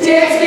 Dance 0.00 0.37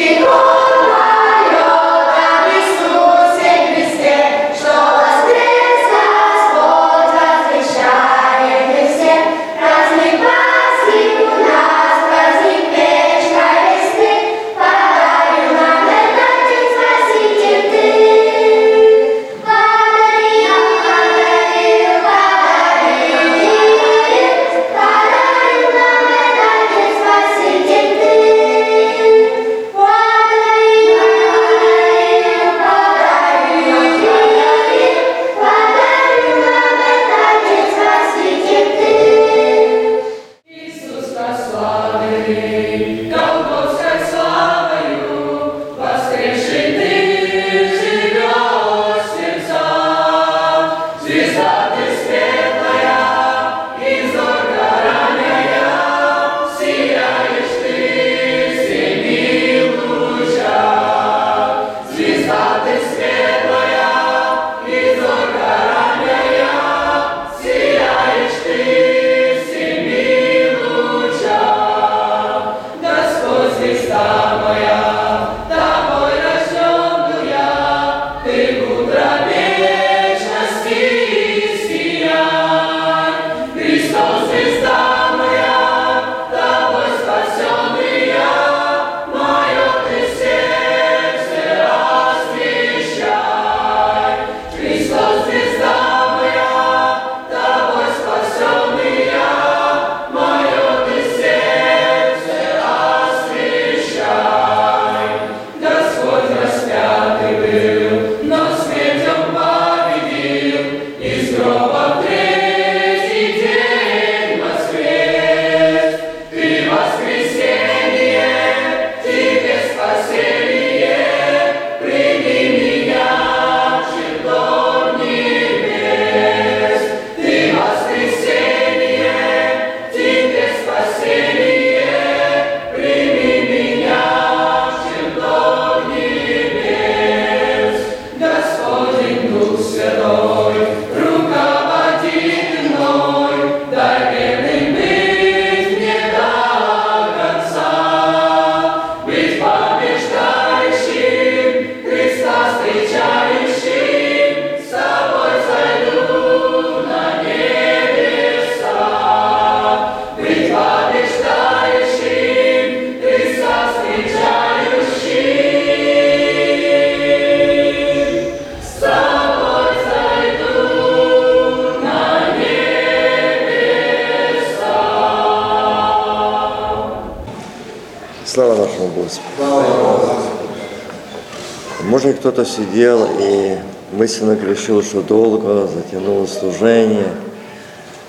кто 182.41 182.49
сидел 182.49 183.07
и 183.19 183.55
мысленно 183.91 184.35
грешил, 184.35 184.81
что 184.81 185.03
долго, 185.03 185.67
затянуло 185.67 186.25
служение. 186.25 187.09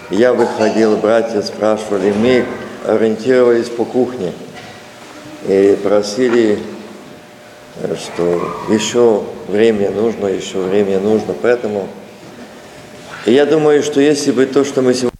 Я 0.08 0.32
выходил, 0.32 0.96
братья 0.96 1.42
спрашивали, 1.42 2.12
мы 2.12 2.46
ориентировались 2.86 3.68
по 3.68 3.84
кухне 3.84 4.32
и 5.46 5.78
просили, 5.82 6.58
э, 7.82 7.94
что 7.94 8.48
еще 8.70 9.22
время 9.48 9.90
нужно, 9.90 10.28
еще 10.28 10.60
время 10.60 10.98
нужно. 10.98 11.34
Поэтому 11.42 11.88
я 13.26 13.44
думаю, 13.44 13.82
что 13.82 14.00
если 14.00 14.32
бы 14.32 14.46
то, 14.46 14.64
что 14.64 14.80
мы 14.80 14.94
сегодня 14.94 15.11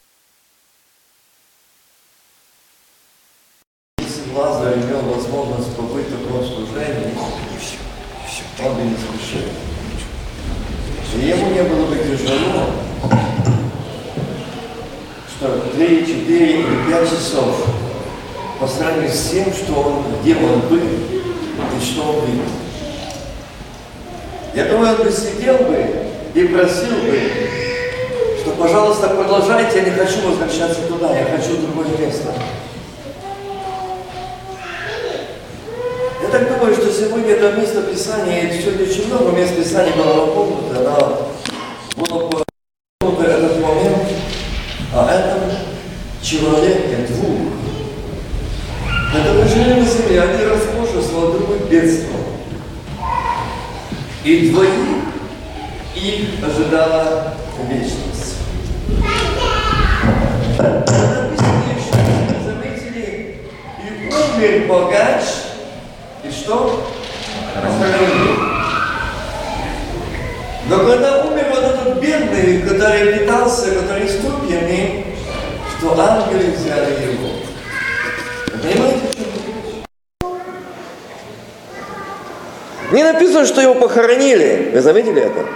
Заметили 84.93 85.23
это? 85.23 85.47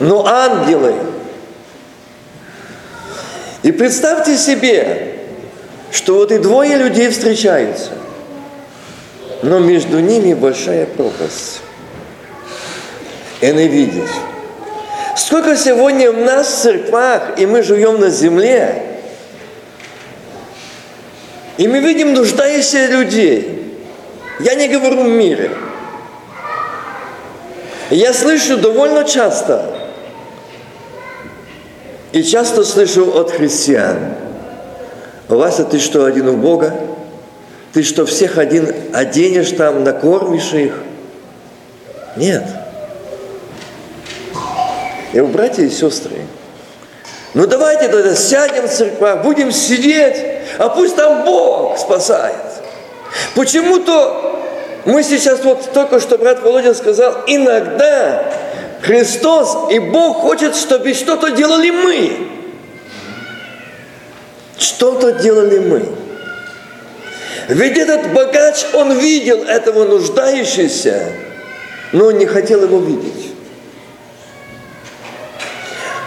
Но 0.00 0.26
ангелы. 0.26 0.94
И 3.62 3.70
представьте 3.70 4.38
себе, 4.38 5.18
что 5.90 6.14
вот 6.14 6.32
и 6.32 6.38
двое 6.38 6.78
людей 6.78 7.10
встречаются, 7.10 7.90
но 9.42 9.58
между 9.58 10.00
ними 10.00 10.32
большая 10.32 10.86
пропасть. 10.86 11.60
И 13.42 13.46
не 13.52 13.68
видишь. 13.68 14.08
Сколько 15.14 15.54
сегодня 15.54 16.10
у 16.10 16.24
нас 16.24 16.46
в 16.46 16.62
церквах, 16.62 17.38
и 17.38 17.44
мы 17.44 17.62
живем 17.62 18.00
на 18.00 18.08
земле, 18.08 19.00
и 21.58 21.68
мы 21.68 21.80
видим 21.80 22.14
нуждающихся 22.14 22.86
людей. 22.86 23.76
Я 24.40 24.54
не 24.54 24.68
говорю 24.68 25.02
в 25.02 25.08
мире– 25.08 25.50
я 27.92 28.14
слышу 28.14 28.56
довольно 28.56 29.04
часто, 29.04 29.66
и 32.12 32.22
часто 32.22 32.64
слышу 32.64 33.14
от 33.18 33.30
христиан, 33.30 34.14
Вася, 35.28 35.64
ты 35.64 35.78
что, 35.78 36.06
один 36.06 36.28
у 36.28 36.38
Бога? 36.38 36.74
Ты 37.74 37.82
что, 37.82 38.06
всех 38.06 38.38
один 38.38 38.74
оденешь 38.94 39.50
там, 39.50 39.84
накормишь 39.84 40.54
их? 40.54 40.74
Нет. 42.16 42.44
И 45.12 45.20
вы, 45.20 45.26
братья 45.26 45.62
и 45.62 45.68
сестры, 45.68 46.22
ну 47.34 47.46
давайте 47.46 47.88
тогда 47.88 48.14
сядем 48.14 48.68
в 48.68 48.72
церквах, 48.72 49.22
будем 49.22 49.52
сидеть, 49.52 50.16
а 50.58 50.70
пусть 50.70 50.96
там 50.96 51.26
Бог 51.26 51.76
спасает. 51.76 52.36
Почему-то 53.34 54.31
мы 54.84 55.02
сейчас, 55.04 55.44
вот 55.44 55.72
только 55.72 56.00
что 56.00 56.18
брат 56.18 56.42
Володя 56.42 56.74
сказал, 56.74 57.22
иногда 57.26 58.32
Христос 58.82 59.70
и 59.70 59.78
Бог 59.78 60.18
хочет, 60.18 60.56
чтобы 60.56 60.92
что-то 60.94 61.30
делали 61.30 61.70
мы. 61.70 62.28
Что-то 64.58 65.12
делали 65.12 65.58
мы. 65.58 65.88
Ведь 67.48 67.78
этот 67.78 68.12
богач, 68.12 68.64
он 68.72 68.98
видел 68.98 69.44
этого 69.44 69.84
нуждающегося, 69.84 71.12
но 71.92 72.06
он 72.06 72.18
не 72.18 72.26
хотел 72.26 72.62
его 72.62 72.78
видеть. 72.78 73.32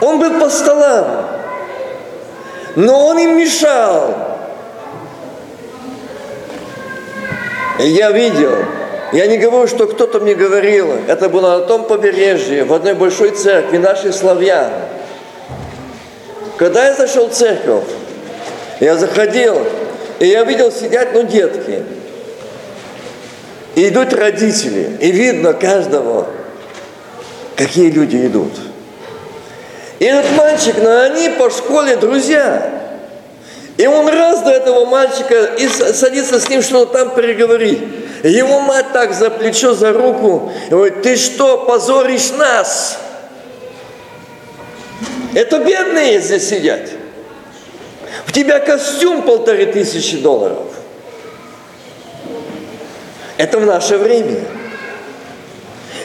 Он 0.01 0.19
был 0.19 0.39
по 0.39 0.50
столам, 0.50 1.30
но 2.75 3.07
он 3.07 3.19
им 3.19 3.38
мешал. 3.38 4.35
Я 7.83 8.12
видел, 8.12 8.56
я 9.12 9.27
не 9.27 9.38
говорю, 9.38 9.68
что 9.68 9.88
кто-то 9.88 10.19
мне 10.19 10.33
говорил, 10.33 10.94
это 11.07 11.30
было 11.30 11.60
на 11.60 11.66
том 11.66 11.86
побережье, 11.86 12.63
в 12.63 12.74
одной 12.74 12.94
большой 12.94 13.31
церкви, 13.31 13.77
нашей 13.77 14.13
славян. 14.13 14.72
Когда 16.57 16.88
я 16.88 16.95
зашел 16.95 17.30
в 17.30 17.33
церковь, 17.33 17.83
я 18.80 18.95
заходил, 18.95 19.57
и 20.19 20.27
я 20.27 20.44
видел, 20.44 20.72
сидят, 20.72 21.10
ну, 21.13 21.24
детки. 21.24 21.83
И 23.75 23.89
идут 23.89 24.13
родители, 24.13 24.98
и 25.01 25.12
видно 25.12 25.54
каждого, 25.54 26.27
какие 27.57 27.89
люди 27.89 28.25
идут. 28.25 28.54
И 30.00 30.06
этот 30.06 30.31
мальчик, 30.38 30.75
ну, 30.77 31.01
они 31.01 31.30
по 31.30 31.50
школе 31.50 31.98
друзья. 31.98 32.75
И 33.77 33.88
он 33.88 34.07
раз 34.07 34.42
до 34.42 34.51
этого 34.51 34.86
мальчика 34.86 35.51
и 35.57 35.68
садится 35.68 36.39
с 36.39 36.50
ним 36.50 36.62
что-то 36.62 36.94
там 36.94 37.10
переговорить. 37.13 37.81
Его 38.24 38.60
мать 38.62 38.88
так 38.94 39.13
за 39.13 39.30
плечо, 39.30 39.74
за 39.74 39.92
руку, 39.92 40.51
говорит, 40.69 41.01
ты 41.01 41.18
что, 41.18 41.66
позоришь 41.66 42.31
нас? 42.31 42.98
Это 45.33 45.60
бедные 45.60 46.22
здесь 46.22 46.50
сидят. 46.50 46.89
В 48.25 48.31
тебя 48.31 48.60
костюм 48.60 49.24
полторы 49.24 49.66
тысячи 49.66 50.18
долларов. 50.18 50.68
Это 53.38 53.60
в 53.60 53.66
наше 53.66 53.98
время. 53.98 54.39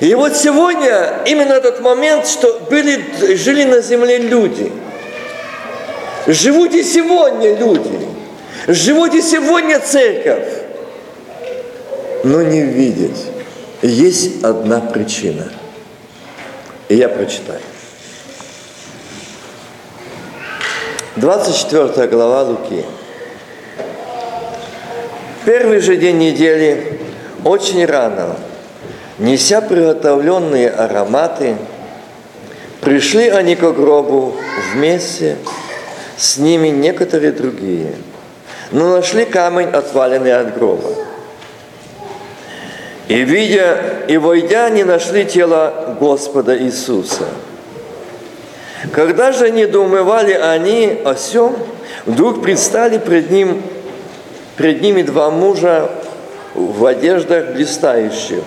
И 0.00 0.14
вот 0.14 0.36
сегодня 0.36 1.20
именно 1.26 1.52
этот 1.52 1.80
момент, 1.80 2.26
что 2.26 2.58
были, 2.68 3.36
жили 3.36 3.64
на 3.64 3.80
земле 3.80 4.18
люди. 4.18 4.72
Живут 6.26 6.74
и 6.74 6.82
сегодня 6.82 7.56
люди. 7.56 8.08
Живут 8.68 9.14
и 9.14 9.22
сегодня 9.22 9.80
церковь. 9.80 10.48
Но 12.24 12.42
не 12.42 12.62
видеть. 12.62 13.24
Есть 13.82 14.44
одна 14.44 14.80
причина. 14.80 15.50
И 16.88 16.96
я 16.96 17.08
прочитаю. 17.08 17.60
24 21.16 22.08
глава 22.08 22.42
Луки. 22.42 22.84
Первый 25.44 25.80
же 25.80 25.96
день 25.96 26.18
недели, 26.18 27.00
очень 27.44 27.84
рано, 27.86 28.36
неся 29.18 29.60
приготовленные 29.60 30.68
ароматы, 30.70 31.56
пришли 32.80 33.28
они 33.28 33.56
к 33.56 33.62
гробу 33.72 34.36
вместе, 34.72 35.36
с 36.20 36.36
ними 36.36 36.68
некоторые 36.68 37.32
другие, 37.32 37.94
но 38.70 38.96
нашли 38.96 39.24
камень, 39.24 39.68
отваленный 39.68 40.32
от 40.32 40.54
гроба. 40.54 40.90
И 43.08 43.22
видя, 43.22 44.04
и 44.06 44.16
войдя, 44.18 44.70
не 44.70 44.84
нашли 44.84 45.24
тело 45.24 45.96
Господа 45.98 46.56
Иисуса– 46.56 47.24
когда 48.92 49.30
же 49.32 49.50
недоумевали 49.50 50.32
они 50.32 51.00
о 51.04 51.14
сем, 51.14 51.56
вдруг 52.06 52.42
предстали 52.42 52.98
пред, 52.98 53.30
ним, 53.30 53.62
пред 54.56 54.80
ними 54.80 55.02
два 55.02 55.30
мужа 55.30 55.90
в 56.54 56.84
одеждах 56.86 57.52
блистающих. 57.52 58.42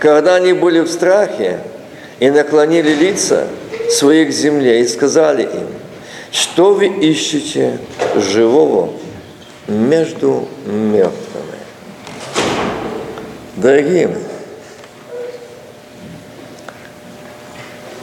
Когда 0.00 0.34
они 0.34 0.52
были 0.52 0.80
в 0.80 0.88
страхе 0.88 1.60
и 2.18 2.30
наклонили 2.30 2.92
лица 2.92 3.46
своих 3.90 4.32
земле 4.32 4.80
и 4.80 4.88
сказали 4.88 5.42
им, 5.42 5.68
что 6.32 6.74
вы 6.74 6.86
ищете 6.86 7.78
живого 8.16 8.92
между 9.66 10.48
мертвыми? 10.66 11.10
Дорогие 13.56 14.16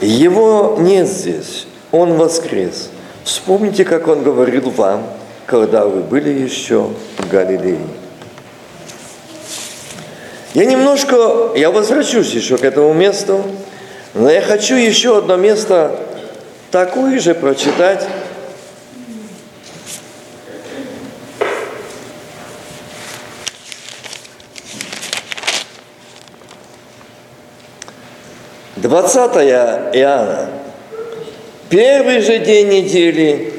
Его 0.00 0.76
нет 0.78 1.08
здесь, 1.08 1.66
Он 1.90 2.14
воскрес. 2.14 2.90
Вспомните, 3.24 3.84
как 3.84 4.08
Он 4.08 4.22
говорил 4.22 4.70
вам, 4.70 5.06
когда 5.46 5.86
вы 5.86 6.02
были 6.02 6.30
еще 6.30 6.90
в 7.18 7.28
Галилее. 7.28 7.80
Я 10.54 10.64
немножко, 10.64 11.50
я 11.56 11.70
возвращусь 11.70 12.32
еще 12.32 12.56
к 12.58 12.64
этому 12.64 12.92
месту, 12.92 13.42
но 14.14 14.30
я 14.30 14.40
хочу 14.40 14.76
еще 14.76 15.18
одно 15.18 15.36
место 15.36 15.98
такое 16.70 17.18
же 17.18 17.34
прочитать, 17.34 18.06
20 28.88 29.36
Иоанна. 29.96 30.48
Первый 31.68 32.20
же 32.20 32.38
день 32.38 32.68
недели 32.68 33.52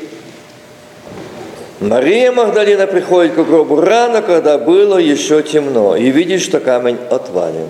Мария 1.79 2.31
Магдалина 2.31 2.87
приходит 2.87 3.35
к 3.35 3.37
гробу 3.37 3.79
рано, 3.79 4.23
когда 4.23 4.57
было 4.57 4.97
еще 4.97 5.43
темно, 5.43 5.95
и 5.95 6.09
видит, 6.09 6.41
что 6.41 6.59
камень 6.59 6.97
отвален. 7.11 7.69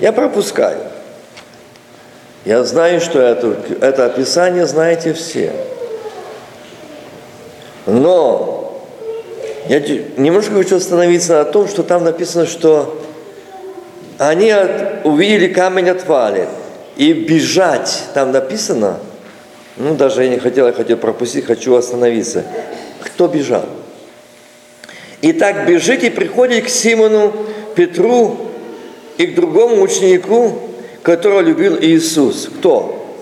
Я 0.00 0.12
пропускаю. 0.12 0.80
Я 2.44 2.62
знаю, 2.64 3.00
что 3.00 3.20
это, 3.20 3.56
это 3.80 4.06
описание 4.06 4.66
знаете 4.66 5.14
все. 5.14 5.52
Но 7.86 8.84
я 9.66 9.80
немножко 9.80 10.54
хочу 10.54 10.76
остановиться 10.76 11.34
на 11.34 11.44
том, 11.44 11.68
что 11.68 11.82
там 11.82 12.04
написано, 12.04 12.46
что 12.46 13.00
они 14.20 14.54
увидели 15.04 15.50
камень 15.50 15.88
отвален. 15.88 16.46
И 16.96 17.14
бежать, 17.14 18.02
там 18.12 18.32
написано, 18.32 18.98
ну 19.78 19.94
даже 19.94 20.24
я 20.24 20.28
не 20.28 20.38
хотел, 20.38 20.66
я 20.66 20.74
хотел 20.74 20.98
пропустить, 20.98 21.46
хочу 21.46 21.74
остановиться. 21.74 22.44
Кто 23.00 23.28
бежал? 23.28 23.64
И 25.22 25.32
так 25.32 25.66
бежите 25.66 26.08
и 26.08 26.10
приходите 26.10 26.60
к 26.60 26.68
Симону, 26.68 27.32
Петру 27.74 28.50
и 29.16 29.26
к 29.26 29.34
другому 29.34 29.80
ученику, 29.80 30.68
которого 31.02 31.40
любил 31.40 31.78
Иисус. 31.80 32.50
Кто? 32.58 33.16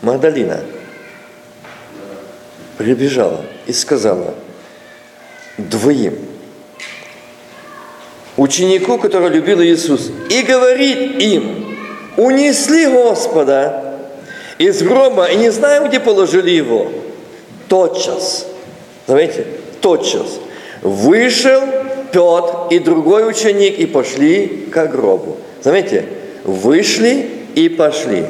Магдалина. 0.00 0.60
Прибежала 2.78 3.44
и 3.66 3.72
сказала 3.72 4.34
двоим– 5.58 6.16
ученику, 8.40 8.96
который 8.96 9.28
любил 9.28 9.62
Иисус, 9.62 10.10
и 10.30 10.40
говорит 10.42 11.20
им, 11.20 11.76
унесли 12.16 12.86
Господа 12.86 13.98
из 14.56 14.82
гроба, 14.82 15.26
и 15.26 15.36
не 15.36 15.50
знаем, 15.50 15.88
где 15.88 16.00
положили 16.00 16.50
его. 16.50 16.90
Тотчас, 17.68 18.46
знаете, 19.06 19.46
тотчас 19.82 20.40
вышел 20.80 21.60
Петр 22.12 22.68
и 22.70 22.78
другой 22.78 23.28
ученик 23.28 23.78
и 23.78 23.84
пошли 23.84 24.68
к 24.72 24.86
гробу. 24.86 25.36
Заметьте, 25.62 26.06
вышли 26.44 27.28
и 27.54 27.68
пошли. 27.68 28.24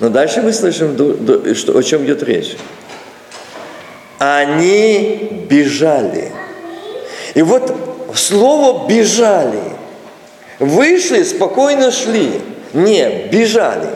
Но 0.00 0.08
дальше 0.08 0.40
мы 0.40 0.54
слышим, 0.54 0.94
что, 1.54 1.76
о 1.76 1.82
чем 1.82 2.06
идет 2.06 2.22
речь. 2.22 2.56
Они 4.18 5.44
бежали. 5.48 6.32
И 7.34 7.42
вот 7.42 7.89
слово 8.14 8.88
«бежали» 8.88 9.80
Вышли, 10.60 11.22
спокойно 11.22 11.90
шли. 11.90 12.42
Не, 12.74 13.28
бежали. 13.32 13.88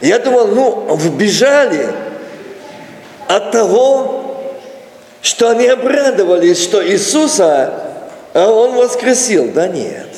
Я 0.00 0.18
думал, 0.18 0.48
ну, 0.48 0.96
бежали 1.10 1.86
от 3.28 3.52
того, 3.52 4.48
что 5.20 5.50
они 5.50 5.66
обрадовались, 5.66 6.60
что 6.60 6.84
Иисуса 6.84 7.74
а 8.32 8.50
Он 8.50 8.72
воскресил. 8.72 9.52
Да 9.52 9.68
нет. 9.68 10.08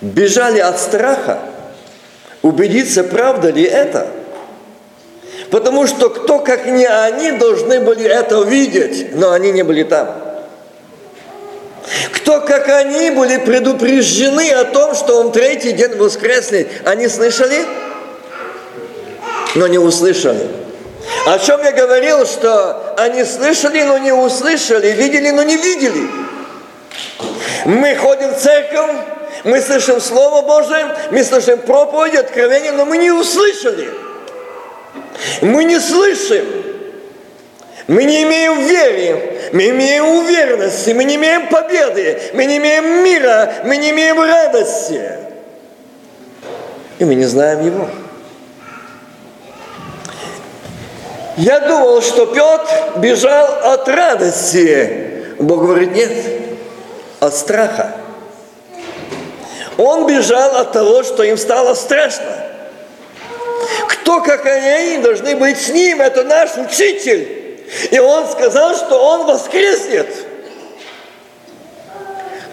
Бежали 0.00 0.58
от 0.58 0.80
страха, 0.80 1.38
убедиться, 2.42 3.04
правда 3.04 3.50
ли 3.50 3.62
это. 3.62 4.08
Потому 5.52 5.86
что 5.86 6.10
кто, 6.10 6.40
как 6.40 6.66
не 6.66 6.86
они, 6.86 7.30
должны 7.30 7.78
были 7.78 8.04
это 8.04 8.42
видеть, 8.42 9.14
но 9.14 9.30
они 9.30 9.52
не 9.52 9.62
были 9.62 9.84
там. 9.84 10.31
Кто, 12.12 12.40
как 12.40 12.68
они, 12.68 13.10
были 13.10 13.38
предупреждены 13.38 14.50
о 14.52 14.64
том, 14.64 14.94
что 14.94 15.20
он 15.20 15.32
третий 15.32 15.72
день 15.72 15.96
воскреснет. 15.96 16.68
Они 16.84 17.08
слышали? 17.08 17.64
Но 19.54 19.66
не 19.66 19.78
услышали. 19.78 20.48
О 21.26 21.38
чем 21.38 21.62
я 21.62 21.72
говорил, 21.72 22.26
что 22.26 22.94
они 22.96 23.24
слышали, 23.24 23.82
но 23.82 23.98
не 23.98 24.12
услышали, 24.12 24.92
видели, 24.92 25.30
но 25.30 25.42
не 25.42 25.56
видели. 25.56 26.08
Мы 27.64 27.94
ходим 27.96 28.34
в 28.34 28.38
церковь, 28.38 28.90
мы 29.44 29.60
слышим 29.60 30.00
Слово 30.00 30.42
Божие, 30.42 30.96
мы 31.10 31.22
слышим 31.24 31.58
проповедь, 31.58 32.14
откровение, 32.14 32.72
но 32.72 32.84
мы 32.84 32.98
не 32.98 33.10
услышали. 33.10 33.90
Мы 35.42 35.64
не 35.64 35.78
слышим. 35.78 36.71
Мы 37.88 38.04
не 38.04 38.22
имеем 38.22 38.60
веры, 38.60 39.50
мы 39.52 39.70
имеем 39.70 40.04
уверенности, 40.04 40.90
мы 40.90 41.04
не 41.04 41.16
имеем 41.16 41.48
победы, 41.48 42.20
мы 42.32 42.44
не 42.44 42.58
имеем 42.58 43.04
мира, 43.04 43.54
мы 43.64 43.76
не 43.76 43.90
имеем 43.90 44.20
радости. 44.20 45.18
И 46.98 47.04
мы 47.04 47.16
не 47.16 47.24
знаем 47.24 47.64
Его. 47.64 47.88
Я 51.36 51.60
думал, 51.60 52.02
что 52.02 52.26
Петр 52.26 52.98
бежал 52.98 53.72
от 53.72 53.88
радости. 53.88 55.34
Бог 55.40 55.62
говорит, 55.62 55.92
нет, 55.92 56.12
от 57.18 57.34
страха. 57.34 57.96
Он 59.76 60.06
бежал 60.06 60.56
от 60.56 60.72
того, 60.72 61.02
что 61.02 61.24
им 61.24 61.36
стало 61.36 61.74
страшно. 61.74 62.36
Кто, 63.88 64.20
как 64.20 64.46
они, 64.46 64.98
должны 64.98 65.34
быть 65.34 65.60
с 65.60 65.68
ним, 65.70 66.00
это 66.00 66.22
наш 66.22 66.50
учитель. 66.56 67.41
И 67.90 67.98
он 67.98 68.28
сказал, 68.28 68.74
что 68.74 69.02
он 69.02 69.26
воскреснет. 69.26 70.08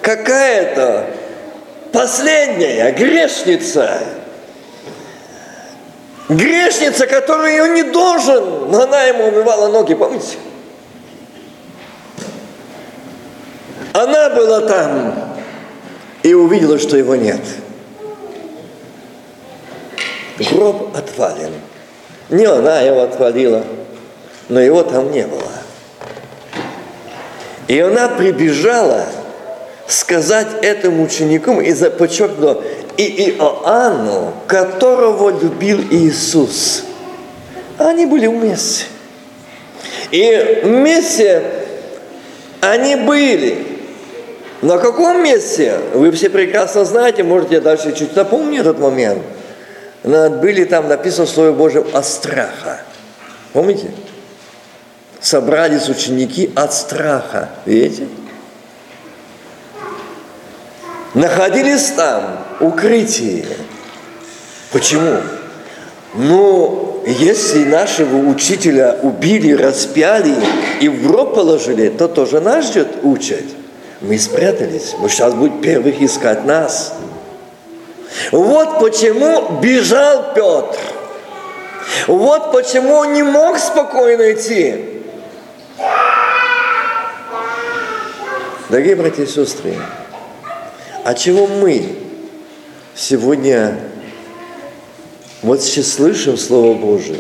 Какая-то 0.01 1.07
последняя 1.91 2.91
грешница, 2.93 4.01
грешница, 6.29 7.05
которую 7.05 7.63
он 7.63 7.73
не 7.73 7.83
должен, 7.83 8.71
но 8.71 8.83
она 8.83 9.03
ему 9.03 9.27
умывала 9.27 9.67
ноги, 9.67 9.93
помните? 9.93 10.38
Она 13.91 14.29
была 14.29 14.61
там 14.61 15.35
и 16.23 16.33
увидела, 16.33 16.79
что 16.79 16.95
его 16.95 17.15
нет. 17.15 17.41
Гроб 20.51 20.95
отвален. 20.95 21.51
Не 22.29 22.45
она 22.45 22.79
его 22.79 23.01
отвалила– 23.01 23.63
но 24.49 24.59
его 24.59 24.83
там 24.83 25.11
не 25.11 25.25
было. 25.25 25.41
И 27.67 27.79
она 27.79 28.09
прибежала 28.09 29.05
сказать 29.87 30.47
этому 30.61 31.03
ученику 31.03 31.61
и 31.61 31.73
подчеркнула, 31.89 32.61
и 32.97 33.29
Иоанну, 33.29 34.33
которого 34.47 35.29
любил 35.29 35.79
Иисус. 35.91 36.83
Они 37.77 38.05
были 38.05 38.27
вместе. 38.27 38.85
И 40.11 40.61
вместе 40.63 41.43
они 42.59 42.95
были. 42.95 43.65
На 44.61 44.77
каком 44.77 45.23
месте? 45.23 45.79
Вы 45.93 46.11
все 46.11 46.29
прекрасно 46.29 46.83
знаете, 46.83 47.23
может, 47.23 47.51
я 47.51 47.61
дальше 47.61 47.93
чуть 47.93 48.15
напомню 48.15 48.61
этот 48.61 48.79
момент. 48.79 49.21
Были 50.03 50.65
там 50.65 50.89
написано 50.89 51.27
в 51.27 51.29
Слове 51.29 51.51
Божьем 51.53 51.85
о 51.93 52.03
страха. 52.03 52.81
Помните? 53.53 53.91
Собрались 55.21 55.89
ученики 55.89 56.51
от 56.55 56.73
страха. 56.73 57.49
Видите? 57.65 58.07
Находились 61.13 61.88
там, 61.95 62.45
укрытие. 62.59 63.45
Почему? 64.71 65.17
Ну, 66.13 67.03
если 67.05 67.65
нашего 67.65 68.17
учителя 68.29 68.97
убили, 69.01 69.53
распяли 69.53 70.35
и 70.79 70.88
в 70.88 71.07
гроб 71.07 71.35
положили, 71.35 71.89
то 71.89 72.07
тоже 72.07 72.39
нас 72.39 72.67
ждет 72.67 73.03
учат. 73.03 73.43
Мы 74.01 74.17
спрятались. 74.17 74.95
Мы 74.99 75.09
сейчас 75.09 75.33
будем 75.33 75.61
первых 75.61 76.01
искать 76.01 76.45
нас. 76.45 76.93
Вот 78.31 78.79
почему 78.79 79.59
бежал 79.59 80.33
Петр. 80.33 80.77
Вот 82.07 82.51
почему 82.51 82.93
он 82.93 83.13
не 83.13 83.23
мог 83.23 83.57
спокойно 83.57 84.33
идти. 84.33 84.88
Дорогие 88.69 88.95
братья 88.95 89.23
и 89.23 89.25
сестры, 89.25 89.73
а 91.03 91.15
чего 91.15 91.47
мы 91.47 91.89
сегодня 92.93 93.79
вот 95.41 95.63
сейчас 95.63 95.93
слышим 95.93 96.38
Слово 96.38 96.75
Божие, 96.75 97.17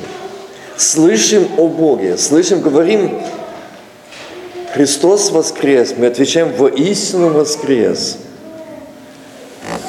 слышим 0.77 1.47
о 1.57 1.67
Боге, 1.67 2.19
слышим, 2.19 2.61
говорим, 2.61 3.23
Христос 4.75 5.31
воскрес, 5.31 5.95
мы 5.97 6.05
отвечаем 6.05 6.53
воистину 6.53 7.29
воскрес. 7.29 8.19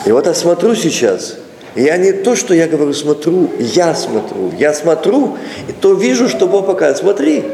И 0.07 0.13
вот 0.13 0.25
я 0.25 0.33
смотрю 0.33 0.75
сейчас, 0.75 1.37
я 1.75 1.99
не 1.99 2.13
то, 2.13 2.37
что 2.37 2.55
я 2.55 2.69
говорю, 2.69 2.95
смотрю, 2.95 3.51
я 3.59 3.95
смотрю. 3.95 4.51
Я 4.59 4.73
смотрю, 4.73 5.37
и 5.69 5.73
то 5.73 5.93
вижу, 5.93 6.27
что 6.31 6.47
Бог 6.47 6.65
показывает. 6.65 6.97
Смотри, 7.01 7.45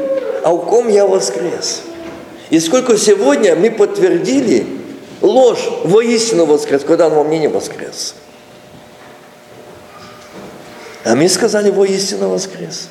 а 0.45 0.53
у 0.53 0.59
ком 0.59 0.87
я 0.87 1.05
воскрес? 1.05 1.81
И 2.49 2.59
сколько 2.59 2.97
сегодня 2.97 3.55
мы 3.55 3.71
подтвердили 3.71 4.65
ложь 5.21 5.67
воистину 5.83 6.45
воскрес, 6.45 6.83
когда 6.83 7.07
он 7.07 7.13
во 7.13 7.23
мне 7.23 7.39
не 7.39 7.47
воскрес. 7.47 8.15
А 11.03 11.15
мы 11.15 11.27
сказали 11.27 11.69
воистину 11.69 12.29
воскрес. 12.29 12.89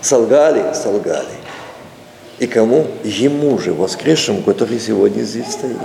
Солгали, 0.00 0.74
солгали. 0.74 1.26
И 2.38 2.46
кому? 2.46 2.86
Ему 3.04 3.58
же, 3.58 3.74
воскресшему, 3.74 4.42
который 4.42 4.80
сегодня 4.80 5.22
здесь 5.22 5.50
стоит. 5.50 5.76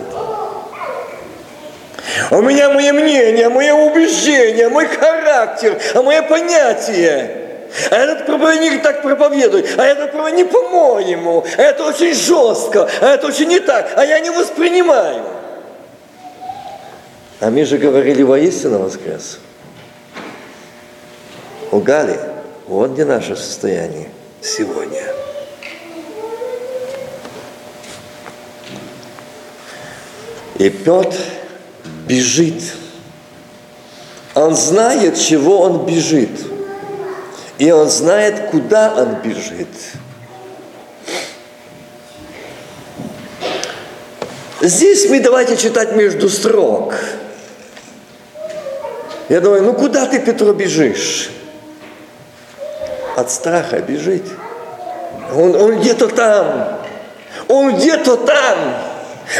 У 2.31 2.41
меня 2.41 2.69
мое 2.71 2.93
мнение, 2.93 3.49
мое 3.49 3.73
убеждение, 3.73 4.69
мой 4.69 4.87
характер, 4.87 5.81
а 5.93 6.01
мое 6.01 6.21
понятие– 6.21 7.41
а 7.91 7.95
этот 7.95 8.25
проповедник 8.25 8.81
так 8.81 9.01
проповедует, 9.01 9.77
а 9.77 9.83
этот 9.83 10.11
проповедник 10.11 10.49
по-моему, 10.49 11.45
а 11.57 11.61
это 11.61 11.85
очень 11.85 12.13
жестко, 12.13 12.89
а 13.01 13.13
это 13.13 13.27
очень 13.27 13.47
не 13.47 13.59
так, 13.59 13.93
а 13.95 14.05
я 14.05 14.19
не 14.19 14.29
воспринимаю. 14.29 15.23
А 17.41 17.49
мы 17.49 17.65
же 17.65 17.77
говорили 17.77 18.23
воистину 18.23 18.79
воскрес. 18.79 19.39
Лгали. 21.71 22.17
Вот 22.67 22.91
где 22.91 23.05
наше 23.05 23.35
состояние 23.35 24.09
сегодня. 24.41 25.03
И 30.57 30.69
Петр 30.69 31.17
бежит. 32.07 32.73
Он 34.33 34.55
знает, 34.55 35.19
чего 35.19 35.59
он 35.59 35.85
бежит– 35.85 36.31
и 37.57 37.71
он 37.71 37.89
знает, 37.89 38.49
куда 38.51 38.93
он 38.95 39.15
бежит. 39.21 39.67
Здесь 44.61 45.09
мы 45.09 45.19
давайте 45.19 45.57
читать 45.57 45.95
между 45.95 46.29
строк. 46.29 46.95
Я 49.29 49.41
думаю, 49.41 49.63
ну 49.63 49.73
куда 49.73 50.05
ты, 50.05 50.19
Петро, 50.19 50.53
бежишь? 50.53 51.29
От 53.15 53.31
страха 53.31 53.79
бежит. 53.79 54.23
Он, 55.33 55.55
он 55.55 55.79
где-то 55.79 56.07
там. 56.07 56.79
Он 57.47 57.75
где-то 57.75 58.17
там. 58.17 58.94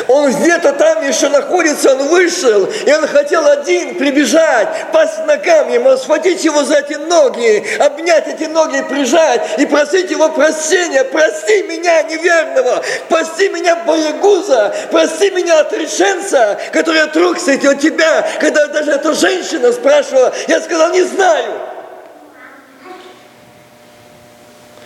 Он 0.08 0.32
где-то 0.32 0.74
там 0.74 1.08
еще 1.08 1.30
находится, 1.30 1.92
он 1.92 2.08
вышел, 2.08 2.66
и 2.66 2.92
он 2.92 3.08
хотел 3.08 3.46
один 3.46 3.96
прибежать, 3.96 4.68
пасть 4.92 5.26
ногам 5.26 5.72
ему, 5.72 5.96
схватить 5.98 6.44
его 6.44 6.64
за 6.64 6.80
эти 6.80 6.94
ноги, 6.94 7.66
обнять 7.80 8.28
эти 8.28 8.46
ноги, 8.46 8.82
прижать 8.90 9.42
и 9.58 9.66
просить 9.66 10.10
его 10.10 10.30
прощения. 10.30 11.04
Прости 11.04 11.64
меня, 11.64 12.04
неверного, 12.04 12.84
прости 13.10 13.50
меня, 13.50 13.76
боегуза, 13.86 14.74
прости 14.92 15.30
меня, 15.32 15.60
отрешенца, 15.60 16.58
который 16.72 17.02
отрукся 17.02 17.54
от 17.54 17.80
тебя. 17.80 18.28
Когда 18.40 18.68
даже 18.68 18.92
эта 18.92 19.14
женщина 19.14 19.72
спрашивала, 19.72 20.34
я 20.48 20.62
сказал, 20.62 20.92
не 20.92 21.04
знаю. 21.04 21.54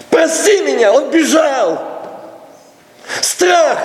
Прости 0.10 0.62
меня, 0.64 0.92
он 0.92 1.10
бежал. 1.10 1.99
Страх 3.22 3.80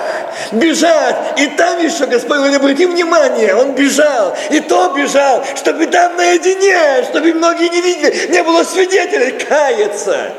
бежать. 0.53 1.41
И 1.41 1.47
там 1.57 1.83
еще, 1.83 2.07
Господь, 2.07 2.39
говорит, 2.39 2.57
обрати 2.57 2.87
внимание, 2.87 3.55
он 3.55 3.75
бежал. 3.75 4.37
И 4.51 4.61
то 4.61 4.93
бежал, 4.95 5.43
чтобы 5.57 5.87
там 5.87 6.17
наедине, 6.17 7.05
чтобы 7.05 7.33
многие 7.33 7.71
не 7.71 7.81
видели, 7.81 8.31
не 8.31 8.43
было 8.43 8.63
свидетелей, 8.65 9.33
каяться. 9.33 10.31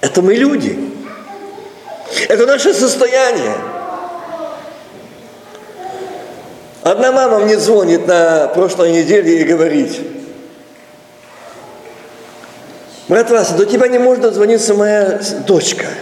Это 0.00 0.22
мы 0.22 0.34
люди. 0.34 0.76
Это 2.28 2.46
наше 2.46 2.74
состояние. 2.74 3.54
Одна 6.82 7.12
мама 7.12 7.38
мне 7.40 7.58
звонит 7.58 8.06
на 8.08 8.48
прошлой 8.48 8.90
неделе 8.90 9.40
и 9.40 9.44
говорит, 9.44 10.00
брат 13.06 13.30
Вася, 13.30 13.54
до 13.54 13.66
тебя 13.66 13.86
не 13.86 13.98
может 13.98 14.22
дозвониться 14.22 14.74
моя 14.74 15.20
дочка– 15.46 15.86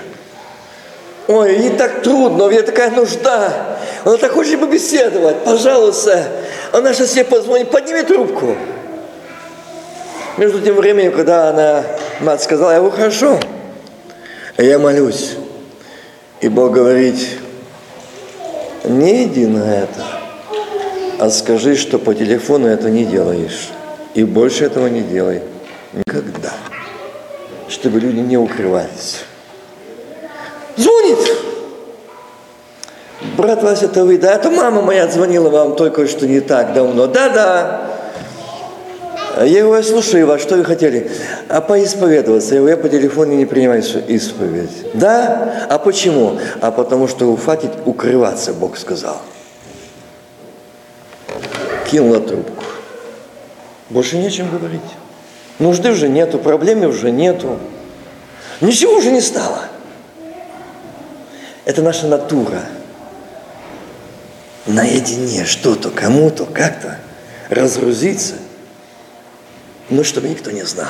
Ой, 1.29 1.59
ей 1.59 1.77
так 1.77 2.03
трудно, 2.03 2.45
у 2.45 2.51
меня 2.51 2.63
такая 2.63 2.91
нужда. 2.91 3.77
Она 4.05 4.17
так 4.17 4.33
хочет 4.33 4.59
побеседовать. 4.59 5.45
Пожалуйста, 5.45 6.27
она 6.73 6.95
сейчас 6.95 7.13
себе 7.13 7.25
позвонит, 7.25 7.71
подними 7.71 8.03
трубку. 8.03 8.57
Между 10.39 10.61
тем 10.63 10.77
временем, 10.77 11.13
когда 11.13 11.51
она, 11.51 11.85
мать 12.21 12.43
сказала, 12.43 12.73
я 12.73 12.83
ухожу, 12.83 13.39
я 14.57 14.79
молюсь. 14.79 15.37
И 16.41 16.49
Бог 16.49 16.73
говорит, 16.73 17.19
не 18.85 19.25
иди 19.25 19.45
на 19.47 19.83
это, 19.83 20.05
а 21.19 21.29
скажи, 21.29 21.77
что 21.77 21.99
по 21.99 22.15
телефону 22.15 22.69
это 22.69 22.89
не 22.89 23.05
делаешь. 23.05 23.69
И 24.15 24.25
больше 24.25 24.65
этого 24.65 24.87
не 24.87 25.03
делай. 25.03 25.43
Никогда. 25.93 26.55
Чтобы 27.69 28.01
люди 28.01 28.21
не 28.21 28.39
укрывались. 28.39 29.25
Звонит. 30.79 31.19
Брат 33.37 33.63
Вася, 33.65 33.87
это 33.87 34.05
вы? 34.05 34.17
Да, 34.17 34.35
это 34.35 34.49
мама 34.49 34.81
моя 34.81 35.09
звонила 35.09 35.51
вам 35.51 35.75
только 35.75 36.07
что 36.07 36.27
не 36.27 36.41
так 36.41 36.73
давно. 36.73 37.09
Да-да. 37.09 37.83
Я 39.45 39.65
говорю, 39.65 39.83
слушаю 39.83 40.27
вас, 40.27 40.41
что 40.41 40.57
вы 40.57 40.65
хотели? 40.65 41.11
А 41.49 41.61
поисповедоваться. 41.61 42.55
Я 42.55 42.61
говорю, 42.61 42.77
я 42.77 42.83
по 42.83 42.89
телефону 42.89 43.35
не 43.35 43.45
принимаю 43.45 43.83
исповедь. 44.09 44.95
Да? 44.95 45.67
А 45.69 45.79
почему? 45.79 46.39
А 46.61 46.71
потому 46.71 47.09
что 47.09 47.35
хватит 47.37 47.73
укрываться, 47.85 48.53
Бог 48.53 48.79
сказал. 48.79 49.21
Кинула 51.91 52.21
трубку. 52.21 52.65
Больше 53.91 54.17
нечем 54.17 54.49
говорить. 54.51 54.81
Нужды 55.59 55.91
уже 55.91 56.09
нету, 56.09 56.39
проблемы 56.39 56.87
уже 56.87 57.11
нету. 57.11 57.59
Ничего 58.61 58.95
уже 58.95 59.11
не 59.11 59.21
стало. 59.21 59.63
Это 61.69 61.83
наша 61.83 62.07
натура. 62.07 62.63
Наедине 64.65 65.45
что-то, 65.45 65.91
кому-то, 65.91 66.47
как-то 66.47 66.99
разгрузиться, 67.51 68.37
но 69.91 70.03
чтобы 70.03 70.31
никто 70.31 70.51
не 70.51 70.65
знал. 70.65 70.89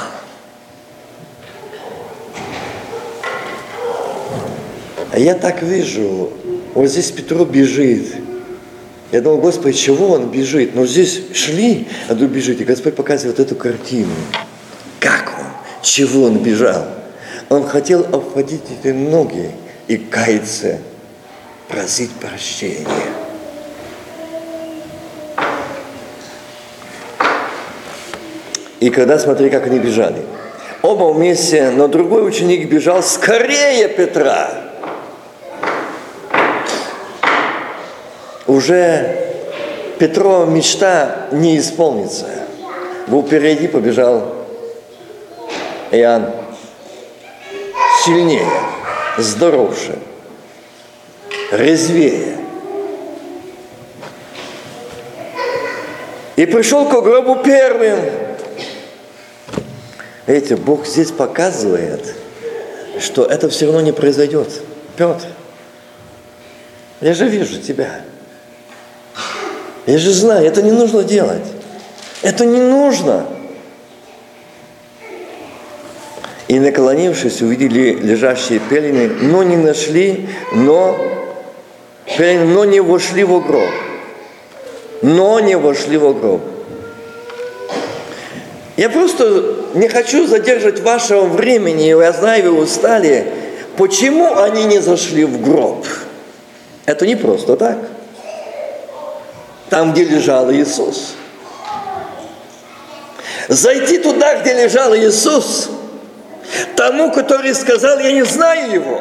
А 5.10 5.18
я 5.18 5.34
так 5.34 5.64
вижу, 5.64 6.32
вот 6.74 6.86
здесь 6.86 7.10
Петро 7.10 7.44
бежит. 7.44 8.14
Я 9.10 9.20
думал, 9.20 9.38
Господи, 9.38 9.76
чего 9.76 10.10
он 10.10 10.30
бежит? 10.30 10.76
Но 10.76 10.86
здесь 10.86 11.22
шли, 11.34 11.88
а 12.06 12.14
тут 12.14 12.30
бежит. 12.30 12.60
И 12.60 12.64
Господь 12.64 12.94
показывает 12.94 13.40
эту 13.40 13.56
картину. 13.56 14.14
Как 15.00 15.34
он? 15.40 15.82
Чего 15.82 16.26
он 16.26 16.38
бежал? 16.38 16.86
Он 17.48 17.66
хотел 17.66 18.04
обходить 18.12 18.62
эти 18.80 18.92
ноги 18.92 19.50
и 19.88 19.96
каяться, 19.96 20.78
просить 21.66 22.12
прощения. 22.12 22.86
И 28.80 28.90
когда, 28.90 29.18
смотри, 29.18 29.50
как 29.50 29.66
они 29.66 29.78
бежали. 29.78 30.22
Оба 30.82 31.12
вместе, 31.12 31.70
но 31.70 31.88
другой 31.88 32.28
ученик 32.28 32.68
бежал 32.68 33.02
скорее 33.02 33.88
Петра. 33.88 34.50
Уже 38.46 39.32
Петрова 39.98 40.46
мечта 40.46 41.26
не 41.32 41.58
исполнится. 41.58 42.26
Был 43.08 43.24
впереди, 43.24 43.66
побежал 43.66 44.34
Иоанн 45.90 46.30
сильнее 48.04 48.46
здоровше, 49.18 49.98
резвее. 51.50 52.36
И 56.36 56.46
пришел 56.46 56.88
к 56.88 57.02
гробу 57.02 57.42
первым. 57.42 57.98
Видите, 60.26 60.56
Бог 60.56 60.86
здесь 60.86 61.10
показывает, 61.10 62.14
что 63.00 63.24
это 63.24 63.48
все 63.48 63.66
равно 63.66 63.80
не 63.80 63.92
произойдет. 63.92 64.48
Петр, 64.96 65.26
я 67.00 67.14
же 67.14 67.28
вижу 67.28 67.60
тебя. 67.60 68.02
Я 69.86 69.98
же 69.98 70.12
знаю, 70.12 70.46
это 70.46 70.62
не 70.62 70.70
нужно 70.70 71.02
делать. 71.02 71.46
Это 72.22 72.44
не 72.44 72.60
нужно. 72.60 73.26
И 76.48 76.58
наклонившись, 76.58 77.42
увидели 77.42 77.92
лежащие 77.92 78.58
пелены, 78.58 79.08
но 79.20 79.42
не 79.42 79.56
нашли, 79.56 80.30
но, 80.54 80.98
пелены, 82.16 82.46
но 82.46 82.64
не 82.64 82.80
вошли 82.80 83.22
в 83.22 83.46
гроб. 83.46 83.68
Но 85.02 85.40
не 85.40 85.58
вошли 85.58 85.98
в 85.98 86.18
гроб. 86.18 86.40
Я 88.78 88.88
просто 88.88 89.56
не 89.74 89.88
хочу 89.88 90.26
задерживать 90.26 90.80
вашего 90.80 91.26
времени, 91.26 91.88
я 91.88 92.12
знаю, 92.12 92.54
вы 92.54 92.62
устали. 92.62 93.26
Почему 93.76 94.34
они 94.38 94.64
не 94.64 94.78
зашли 94.78 95.24
в 95.24 95.42
гроб? 95.42 95.86
Это 96.86 97.06
не 97.06 97.14
просто 97.14 97.56
так. 97.56 97.76
Там, 99.68 99.92
где 99.92 100.04
лежал 100.04 100.50
Иисус. 100.50 101.14
Зайти 103.48 103.98
туда, 103.98 104.40
где 104.40 104.54
лежал 104.54 104.96
Иисус– 104.96 105.68
Тому, 106.76 107.10
который 107.12 107.54
сказал, 107.54 107.98
я 107.98 108.12
не 108.12 108.24
знаю 108.24 108.72
его. 108.72 109.00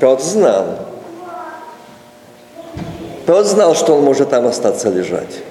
Петр 0.00 0.22
знал. 0.22 0.78
Петр 3.26 3.44
знал, 3.44 3.74
что 3.74 3.94
он 3.94 4.04
может 4.04 4.30
там 4.30 4.46
остаться 4.46 4.88
лежать. 4.90 5.42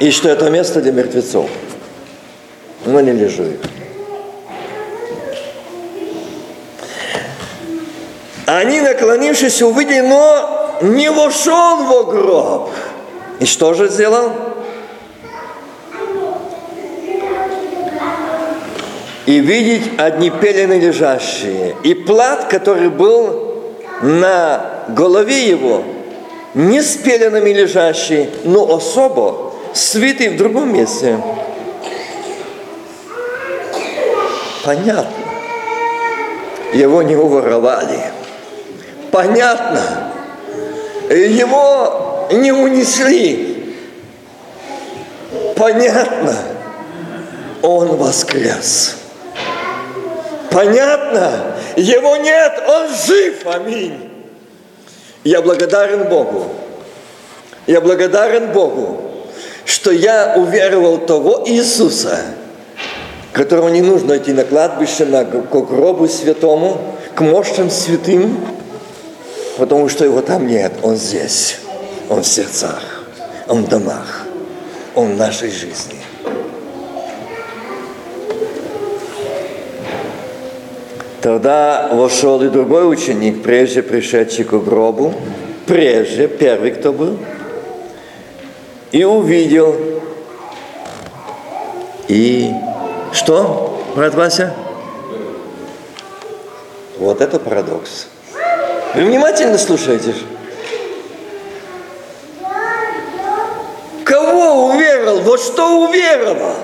И 0.00 0.10
что 0.10 0.28
это 0.28 0.50
место 0.50 0.80
для 0.80 0.92
мертвецов. 0.92 1.48
Но 2.84 3.00
не 3.00 3.12
лежит. 3.12 3.60
Они, 8.46 8.80
наклонившись, 8.80 9.60
увидели, 9.62 10.00
но 10.00 10.78
не 10.80 11.10
вошел 11.10 11.76
в 11.84 12.10
гроб. 12.10 12.70
И 13.40 13.46
что 13.46 13.74
же 13.74 13.88
сделал? 13.88 14.32
И 19.28 19.40
видеть 19.40 19.90
одни 19.98 20.30
пелены 20.30 20.80
лежащие, 20.80 21.76
и 21.82 21.92
плат, 21.92 22.46
который 22.46 22.88
был 22.88 23.60
на 24.00 24.84
голове 24.88 25.46
его, 25.46 25.84
не 26.54 26.80
с 26.80 26.96
пеленами 26.96 27.50
лежащий, 27.50 28.30
но 28.44 28.74
особо 28.74 29.52
свитый 29.74 30.30
в 30.30 30.38
другом 30.38 30.72
месте. 30.72 31.18
Понятно. 34.64 35.04
Его 36.72 37.02
не 37.02 37.14
уворовали. 37.14 38.00
Понятно. 39.10 40.10
Его 41.10 42.28
не 42.32 42.50
унесли. 42.50 43.76
Понятно. 45.54 46.34
Он 47.60 47.88
воскрес. 47.88 48.94
Понятно? 50.50 51.56
Его 51.76 52.16
нет, 52.16 52.62
он 52.66 52.88
жив, 52.88 53.46
аминь. 53.46 54.10
Я 55.24 55.42
благодарен 55.42 56.08
Богу. 56.08 56.46
Я 57.66 57.80
благодарен 57.82 58.52
Богу, 58.52 58.98
что 59.66 59.90
я 59.90 60.34
уверовал 60.36 60.98
того 60.98 61.42
Иисуса, 61.46 62.18
которого 63.32 63.68
не 63.68 63.82
нужно 63.82 64.16
идти 64.16 64.32
на 64.32 64.44
кладбище, 64.44 65.04
на, 65.04 65.24
к 65.24 65.50
гробу 65.50 66.08
святому, 66.08 66.80
к 67.14 67.20
мощным 67.20 67.70
святым, 67.70 68.40
потому 69.58 69.90
что 69.90 70.04
его 70.04 70.22
там 70.22 70.46
нет, 70.46 70.72
он 70.82 70.96
здесь, 70.96 71.58
он 72.08 72.22
в 72.22 72.26
сердцах, 72.26 73.04
он 73.46 73.64
в 73.64 73.68
домах, 73.68 74.24
он 74.94 75.12
в 75.12 75.16
нашей 75.18 75.50
жизни. 75.50 75.97
Тогда 81.28 81.90
вошел 81.92 82.42
и 82.42 82.48
другой 82.48 82.90
ученик, 82.90 83.42
прежде 83.42 83.82
пришедший 83.82 84.46
к 84.46 84.54
гробу, 84.54 85.12
прежде, 85.66 86.26
первый 86.26 86.70
кто 86.70 86.90
был, 86.90 87.18
и 88.92 89.04
увидел. 89.04 89.76
И 92.08 92.50
что, 93.12 93.78
брат 93.94 94.14
Вася? 94.14 94.54
Вот 96.96 97.20
это 97.20 97.38
парадокс. 97.38 98.06
Вы 98.94 99.04
внимательно 99.04 99.58
слушаете? 99.58 100.14
Кого 104.02 104.70
уверовал? 104.70 105.20
Вот 105.20 105.42
что 105.42 105.86
уверовал? 105.86 106.54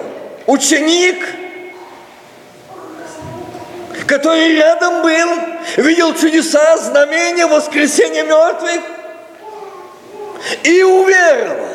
Ученик– 0.47 1.17
который 4.07 4.55
рядом 4.57 5.03
был, 5.03 5.29
видел 5.77 6.15
чудеса, 6.15 6.77
знамения, 6.79 7.47
воскресения 7.47 8.25
мертвых 8.25 8.81
и 10.63 10.83
уверовал. 10.83 11.67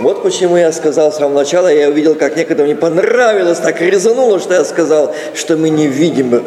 Вот 0.00 0.22
почему 0.22 0.56
я 0.56 0.72
сказал 0.72 1.12
с 1.12 1.16
самого 1.16 1.40
начала, 1.40 1.72
я 1.72 1.88
увидел, 1.88 2.14
как 2.14 2.36
некоторым 2.36 2.68
не 2.68 2.74
понравилось, 2.74 3.58
так 3.58 3.80
резануло, 3.80 4.38
что 4.38 4.54
я 4.54 4.64
сказал, 4.64 5.14
что 5.34 5.56
мы 5.56 5.70
не 5.70 5.86
видим, 5.86 6.44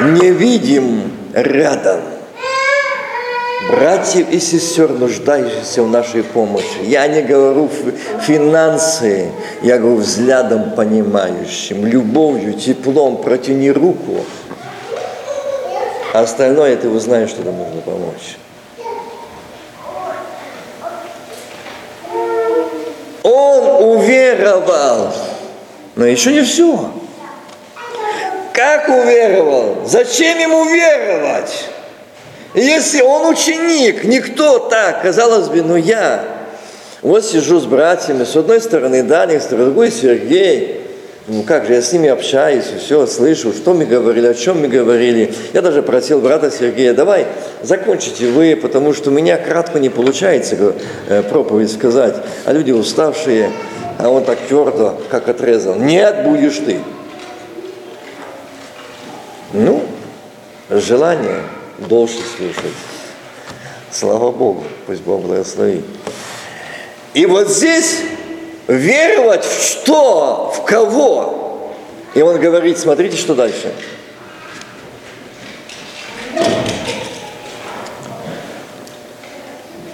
не 0.00 0.30
видим 0.30 1.10
рядом 1.32 2.02
братьев 3.68 4.30
и 4.30 4.40
сестер, 4.40 4.90
нуждающихся 4.90 5.82
в 5.82 5.88
нашей 5.88 6.22
помощи. 6.22 6.82
Я 6.84 7.06
не 7.08 7.22
говорю 7.22 7.70
финансы, 8.22 9.30
я 9.62 9.78
говорю 9.78 9.96
взглядом 9.96 10.72
понимающим, 10.72 11.86
любовью, 11.86 12.54
теплом, 12.54 13.18
протяни 13.18 13.70
руку. 13.70 14.24
А 16.12 16.20
остальное 16.20 16.76
ты 16.76 16.88
узнаешь, 16.88 17.30
что 17.30 17.42
тебе 17.42 17.52
нужно 17.52 17.80
помочь. 17.82 18.38
Он 23.22 23.96
уверовал, 23.96 25.12
но 25.96 26.06
еще 26.06 26.32
не 26.32 26.42
все. 26.42 26.92
Как 28.52 28.88
уверовал? 28.88 29.84
Зачем 29.84 30.38
ему 30.38 30.64
веровать? 30.64 31.68
Если 32.56 33.02
он 33.02 33.26
ученик, 33.26 34.04
никто 34.04 34.58
так, 34.58 35.02
казалось 35.02 35.48
бы, 35.48 35.60
ну 35.60 35.76
я. 35.76 36.24
Вот 37.02 37.22
сижу 37.22 37.60
с 37.60 37.66
братьями, 37.66 38.24
с 38.24 38.34
одной 38.34 38.62
стороны 38.62 39.02
Даник, 39.02 39.42
с 39.42 39.46
другой 39.46 39.90
Сергей. 39.90 40.80
Ну 41.26 41.42
как 41.42 41.66
же, 41.66 41.74
я 41.74 41.82
с 41.82 41.92
ними 41.92 42.08
общаюсь, 42.08 42.64
все, 42.64 43.06
слышу, 43.06 43.52
что 43.52 43.74
мы 43.74 43.84
говорили, 43.84 44.28
о 44.28 44.34
чем 44.34 44.62
мы 44.62 44.68
говорили. 44.68 45.34
Я 45.52 45.60
даже 45.60 45.82
просил 45.82 46.20
брата 46.20 46.50
Сергея, 46.50 46.94
давай, 46.94 47.26
закончите 47.62 48.28
вы, 48.28 48.56
потому 48.56 48.94
что 48.94 49.10
у 49.10 49.12
меня 49.12 49.36
кратко 49.36 49.78
не 49.78 49.90
получается 49.90 50.56
э, 51.08 51.22
проповедь 51.24 51.70
сказать, 51.70 52.14
а 52.46 52.52
люди 52.54 52.70
уставшие, 52.70 53.50
а 53.98 54.08
он 54.08 54.24
так 54.24 54.38
твердо, 54.48 54.98
как 55.10 55.28
отрезал. 55.28 55.74
Нет, 55.74 56.24
будешь 56.24 56.56
ты. 56.56 56.78
Ну, 59.52 59.82
желание– 60.70 61.40
дольше 61.78 62.18
слушать. 62.36 62.74
Слава 63.90 64.30
Богу, 64.30 64.64
пусть 64.86 65.02
Бог 65.02 65.22
благословит. 65.22 65.84
И 67.14 67.24
вот 67.24 67.48
здесь 67.48 68.00
веровать 68.66 69.44
в 69.44 69.62
что, 69.62 70.52
в 70.54 70.64
кого. 70.64 71.72
И 72.14 72.22
он 72.22 72.38
говорит, 72.40 72.78
смотрите, 72.78 73.16
что 73.16 73.34
дальше. 73.34 73.72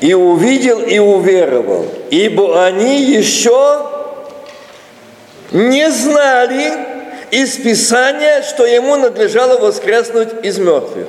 И 0.01 0.15
увидел, 0.15 0.81
и 0.81 0.99
уверовал, 0.99 1.87
ибо 2.11 2.65
они 2.65 3.03
еще 3.03 3.87
не 5.53 5.89
знали 5.93 6.73
из 7.31 7.57
Писания, 7.57 8.43
что 8.43 8.67
ему 8.67 8.97
надлежало 8.97 9.61
воскреснуть 9.61 10.45
из 10.45 10.59
мертвых. 10.59 11.07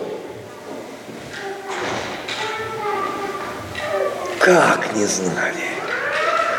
Как 4.43 4.93
не 4.93 5.05
знали? 5.05 5.63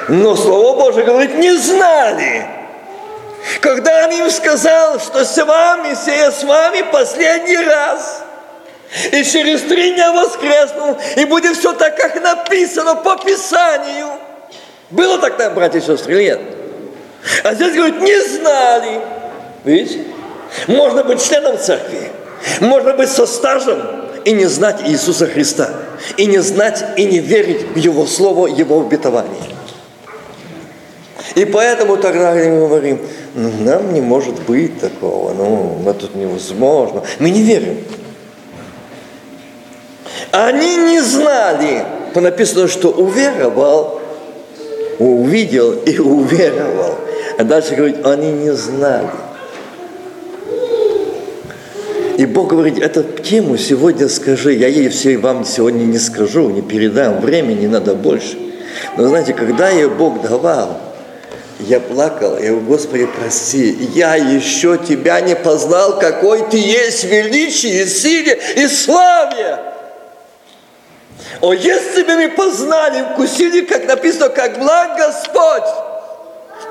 Но 0.09 0.35
Слово 0.35 0.75
Божие 0.81 1.05
говорит, 1.05 1.35
не 1.35 1.53
знали. 1.53 2.47
Когда 3.61 4.07
он 4.07 4.11
им 4.11 4.31
сказал, 4.31 4.99
что 4.99 5.23
с 5.23 5.37
вами, 5.45 5.95
сея 5.95 6.31
с 6.31 6.43
вами 6.45 6.83
последний 6.91 7.59
раз, 7.59 8.23
и 9.13 9.23
через 9.23 9.63
три 9.63 9.93
дня 9.93 10.13
воскреснул, 10.13 10.97
и 11.17 11.27
будет 11.27 11.59
все 11.59 11.75
так, 11.75 11.95
как 11.95 12.23
написано 12.23 12.95
по 12.95 13.17
Писанию. 13.17 14.13
Было 14.89 15.19
там, 15.19 15.55
братья 15.55 15.79
и 15.79 15.83
сестры, 15.83 16.25
нет? 16.25 16.41
А 17.43 17.53
здесь 17.53 17.75
говорит, 17.75 18.01
не 18.01 18.19
знали. 18.29 19.01
Видите? 19.65 20.05
Можно 20.69 21.05
быть 21.05 21.23
членом 21.23 21.59
церкви, 21.59 22.11
можно 22.61 22.95
быть 22.95 23.11
со 23.11 23.27
стажем, 23.27 24.04
и 24.25 24.33
не 24.33 24.47
знать 24.47 24.83
Иисуса 24.87 25.27
Христа, 25.27 25.71
и 26.17 26.27
не 26.27 26.39
знать 26.39 26.85
и 26.97 27.05
не 27.05 27.19
верить 27.19 27.63
в 27.75 27.77
Его 27.77 28.07
Слово, 28.07 28.47
Его 28.47 28.81
обетование. 28.81 29.55
И 31.35 31.45
поэтому 31.45 31.97
тогда 31.97 32.33
мы 32.33 32.59
говорим, 32.61 33.01
ну, 33.35 33.51
нам 33.61 33.93
не 33.93 34.01
может 34.01 34.41
быть 34.43 34.81
такого, 34.81 35.33
ну, 35.33 35.83
это 35.87 36.07
невозможно. 36.17 37.03
Мы 37.19 37.31
не 37.31 37.43
верим. 37.43 37.79
Они 40.31 40.77
не 40.77 41.01
знали, 41.01 41.85
написано, 42.15 42.69
что 42.69 42.91
уверовал, 42.91 44.01
увидел 44.99 45.73
и 45.73 45.99
уверовал. 45.99 46.97
А 47.39 47.45
дальше 47.45 47.75
говорит, 47.75 48.05
они 48.07 48.31
не 48.31 48.53
знали. 48.53 49.11
И 52.17 52.27
Бог 52.27 52.51
говорит, 52.51 52.79
эту 52.79 53.03
тему 53.03 53.57
сегодня 53.57 54.09
скажи, 54.09 54.53
я 54.53 54.69
ей 54.69 54.89
все 54.89 55.19
вам 55.19 55.45
сегодня 55.45 55.85
не 55.85 55.99
скажу, 55.99 56.49
не 56.49 56.63
передам, 56.63 57.21
времени 57.21 57.67
надо 57.67 57.95
больше. 57.95 58.39
Но 58.97 59.09
знаете, 59.09 59.35
когда 59.35 59.69
я 59.71 59.89
Бог 59.89 60.23
давал, 60.23 60.81
я 61.61 61.81
плакал, 61.81 62.39
я 62.39 62.51
говорю, 62.51 62.61
Господи, 62.61 63.07
прости, 63.07 63.77
я 63.95 64.15
еще 64.17 64.79
Тебя 64.79 65.21
не 65.21 65.35
познал, 65.35 65.99
какой 65.99 66.49
Ты 66.51 66.59
есть 66.59 67.05
в 67.05 67.09
величии, 67.09 67.85
силе 67.87 68.39
и 68.57 68.67
славе. 68.69 69.59
О, 71.41 71.53
если 71.53 72.03
бы 72.03 72.15
мы 72.15 72.29
познали, 72.31 73.05
вкусили, 73.13 73.63
как 73.63 73.87
написано, 73.87 74.29
как 74.29 74.59
благ 74.59 74.97
Господь. 74.97 75.69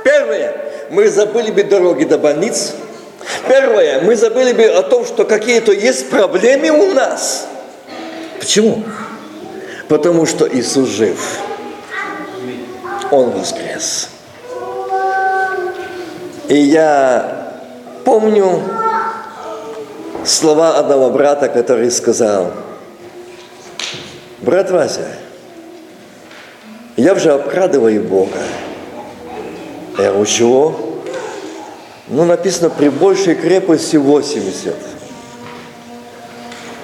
Первое, 0.03 0.55
мы 0.89 1.09
забыли 1.09 1.51
бы 1.51 1.63
дороги 1.63 2.05
до 2.05 2.17
больницы, 2.17 2.73
Первое, 3.47 4.01
мы 4.01 4.15
забыли 4.15 4.53
бы 4.53 4.63
о 4.65 4.83
том, 4.83 5.05
что 5.05 5.25
какие-то 5.25 5.71
есть 5.71 6.09
проблемы 6.09 6.69
у 6.71 6.93
нас. 6.93 7.47
Почему? 8.39 8.83
Потому 9.87 10.25
что 10.25 10.47
Иисус 10.47 10.89
жив. 10.89 11.39
Он 13.11 13.31
воскрес. 13.31 14.09
И 16.47 16.57
я 16.57 17.53
помню 18.03 18.61
слова 20.25 20.77
одного 20.77 21.09
брата, 21.09 21.47
который 21.47 21.89
сказал, 21.91 22.51
брат 24.41 24.71
Вася, 24.71 25.07
я 26.95 27.13
уже 27.13 27.31
обкрадываю 27.31 28.03
Бога. 28.03 28.39
Я 29.97 30.09
говорю, 30.09 30.25
чего? 30.25 30.92
Ну, 32.07 32.25
написано, 32.25 32.69
при 32.69 32.89
большей 32.89 33.35
крепости 33.35 33.95
80. 33.95 34.75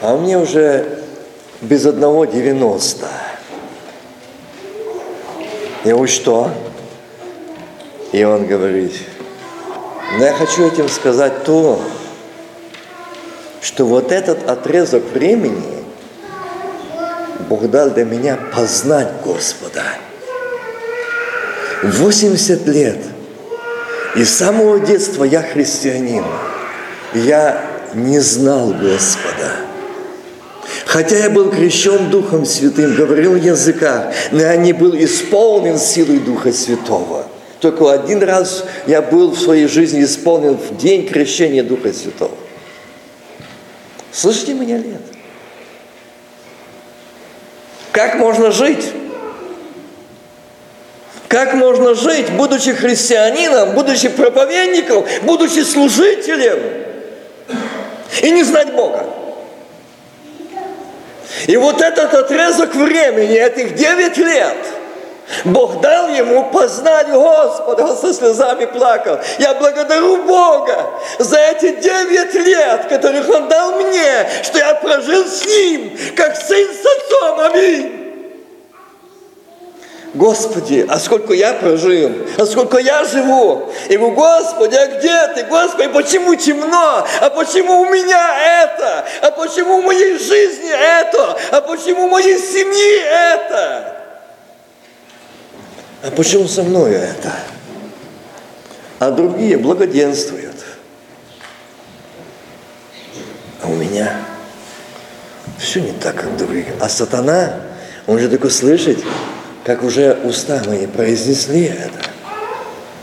А 0.01 0.17
мне 0.17 0.37
уже 0.37 0.99
без 1.61 1.85
одного 1.85 2.25
90. 2.25 3.05
Я 5.83 5.91
говорю, 5.91 6.07
что? 6.07 6.51
И 8.11 8.23
он 8.23 8.47
говорит, 8.47 8.93
ну 10.17 10.23
я 10.23 10.33
хочу 10.33 10.67
этим 10.67 10.87
сказать 10.89 11.43
то, 11.43 11.81
что 13.61 13.85
вот 13.85 14.11
этот 14.11 14.49
отрезок 14.49 15.03
времени 15.13 15.83
Бог 17.49 17.69
дал 17.69 17.89
для 17.89 18.05
меня 18.05 18.37
познать 18.55 19.09
Господа. 19.23 19.83
80 21.83 22.67
лет. 22.67 22.97
И 24.15 24.23
с 24.23 24.35
самого 24.37 24.79
детства 24.79 25.23
я 25.23 25.41
христианин. 25.41 26.23
Я 27.13 27.61
не 27.93 28.19
знал 28.19 28.73
Господа. 28.73 29.51
Хотя 30.85 31.17
я 31.17 31.29
был 31.29 31.51
крещен 31.51 32.09
Духом 32.09 32.45
Святым, 32.45 32.95
говорил 32.95 33.33
в 33.33 33.43
языках, 33.43 34.13
но 34.31 34.41
я 34.41 34.55
не 34.55 34.73
был 34.73 34.95
исполнен 34.95 35.77
силой 35.77 36.19
Духа 36.19 36.51
Святого. 36.51 37.27
Только 37.59 37.91
один 37.91 38.23
раз 38.23 38.65
я 38.87 39.01
был 39.01 39.31
в 39.31 39.39
своей 39.39 39.67
жизни 39.67 40.03
исполнен 40.03 40.57
в 40.57 40.77
день 40.77 41.07
крещения 41.07 41.63
Духа 41.63 41.93
Святого. 41.93 42.31
Слышите 44.11 44.53
меня, 44.53 44.77
нет? 44.79 45.01
Как 47.91 48.15
можно 48.15 48.51
жить? 48.51 48.85
Как 51.29 51.53
можно 51.53 51.93
жить, 51.93 52.31
будучи 52.31 52.73
христианином, 52.73 53.75
будучи 53.75 54.09
проповедником, 54.09 55.05
будучи 55.21 55.59
служителем 55.59 56.59
и 58.23 58.31
не 58.31 58.43
знать 58.43 58.73
Бога? 58.73 59.05
И 61.45 61.55
вот 61.55 61.81
этот 61.81 62.15
отрезок 62.15 62.73
времени, 62.73 63.35
этих 63.35 63.75
9 63.75 64.17
лет, 64.17 64.57
Бог 65.45 65.79
дал 65.81 66.09
ему 66.09 66.49
познать 66.49 67.09
Господа, 67.09 67.83
он 67.83 67.95
со 67.95 68.11
слезами 68.11 68.65
плакал. 68.65 69.19
Я 69.37 69.53
благодарю 69.53 70.23
Бога 70.23 70.89
за 71.19 71.37
эти 71.37 71.75
9 71.75 72.33
лет, 72.33 72.87
которых 72.89 73.29
Он 73.29 73.47
дал 73.47 73.73
мне, 73.73 74.27
что 74.41 74.57
я 74.57 74.73
прожил 74.73 75.23
с 75.25 75.45
Ним, 75.45 75.95
как 76.15 76.35
сын 76.35 76.67
с 76.73 76.85
отцом. 76.85 77.39
Аминь. 77.39 77.98
Господи, 80.19 80.85
а 80.85 80.99
сколько 80.99 81.31
я 81.31 81.53
прожил, 81.53 82.11
а 82.37 82.45
сколько 82.45 82.77
я 82.77 83.05
живу. 83.05 83.71
И 83.87 83.95
говорю, 83.95 84.15
Господи, 84.15 84.75
а 84.75 84.87
где 84.87 85.27
ты? 85.33 85.45
Господи, 85.45 85.87
почему 85.93 86.35
темно? 86.35 87.07
А 87.21 87.29
почему 87.29 87.79
у 87.79 87.85
меня 87.85 88.65
это? 88.65 89.05
А 89.21 89.31
почему 89.31 89.81
в 89.81 89.85
моей 89.85 90.19
жизни 90.19 90.71
это? 90.71 91.37
А 91.51 91.61
почему 91.61 92.09
в 92.09 92.11
моей 92.11 92.37
семье 92.37 92.97
это? 93.05 93.97
А 96.03 96.11
почему 96.11 96.49
со 96.49 96.63
мной 96.63 96.91
это? 96.95 97.31
А 98.99 99.11
другие 99.11 99.55
благоденствуют. 99.55 100.57
А 103.63 103.67
у 103.67 103.73
меня 103.73 104.17
все 105.57 105.79
не 105.79 105.93
так, 105.93 106.15
как 106.15 106.35
другие. 106.35 106.73
А 106.81 106.89
сатана, 106.89 107.61
он 108.05 108.19
же 108.19 108.27
такой 108.27 108.51
слышит, 108.51 108.99
как 109.63 109.83
уже 109.83 110.17
уста 110.23 110.61
мои 110.67 110.87
произнесли 110.87 111.65
это. 111.65 112.09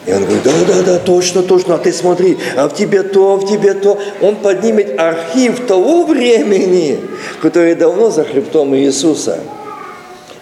И 0.07 0.12
он 0.12 0.23
говорит, 0.23 0.45
да, 0.45 0.53
да, 0.69 0.83
да, 0.83 0.99
точно, 1.01 1.42
точно, 1.42 1.75
а 1.75 1.79
ты 1.79 1.92
смотри, 1.92 2.38
а 2.57 2.69
в 2.69 2.75
тебе 2.75 3.03
то, 3.03 3.35
а 3.35 3.37
в 3.37 3.51
тебе 3.51 3.75
то. 3.75 3.99
Он 4.21 4.37
поднимет 4.37 4.99
архив 4.99 5.66
того 5.66 6.05
времени, 6.05 7.01
который 7.42 7.75
давно 7.75 8.11
за 8.11 8.25
хребтом 8.25 8.75
Иисуса. 8.77 9.40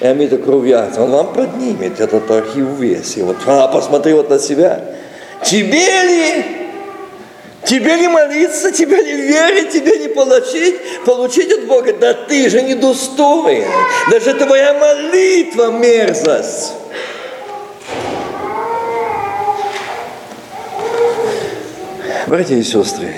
И 0.00 0.07
они 0.07 0.29
так. 0.29 0.46
Он 0.46 1.11
вам 1.11 1.33
поднимет 1.33 1.98
этот 1.98 2.31
архив 2.31 2.66
весь. 2.79 3.16
И 3.16 3.22
вот, 3.22 3.37
а, 3.46 3.68
посмотри 3.68 4.12
вот 4.12 4.29
на 4.29 4.38
себя. 4.38 4.85
Тебе 5.42 5.79
ли 5.79 6.63
Тебе 7.64 7.98
не 7.98 8.09
молиться, 8.09 8.70
тебе 8.72 9.03
не 9.03 9.14
верить, 9.14 9.70
тебе 9.70 9.98
не 9.98 10.09
получить, 10.09 10.77
получить 11.07 11.50
от 11.50 11.64
Бога. 11.66 11.94
Да 11.94 12.12
ты 12.12 12.50
же 12.50 12.61
не. 12.61 12.74
Даже 14.11 14.35
твоя 14.35 14.74
молитва 14.74 15.70
мерзость. 15.70 16.74
Братья 22.27 22.55
и 22.55 22.62
сестры, 22.62 23.14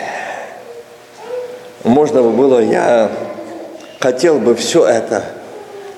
можно 1.84 2.22
бы 2.22 2.30
было, 2.30 2.58
я 2.60 3.10
хотел 4.00 4.38
бы 4.38 4.54
все 4.56 4.84
это 4.84 5.24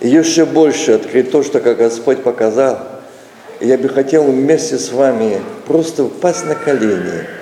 еще 0.01 0.45
больше 0.45 0.93
открыть 0.93 1.31
то, 1.31 1.43
что 1.43 1.61
как 1.61 1.79
Господь 1.79 2.23
показал. 2.23 2.79
Я 3.61 3.77
бы 3.77 3.89
хотел 3.89 4.25
вместе 4.25 4.79
с 4.79 4.93
вами 4.93 5.41
просто 5.67 6.05
упасть 6.05 6.45
на 6.45 6.55
колени– 6.55 7.27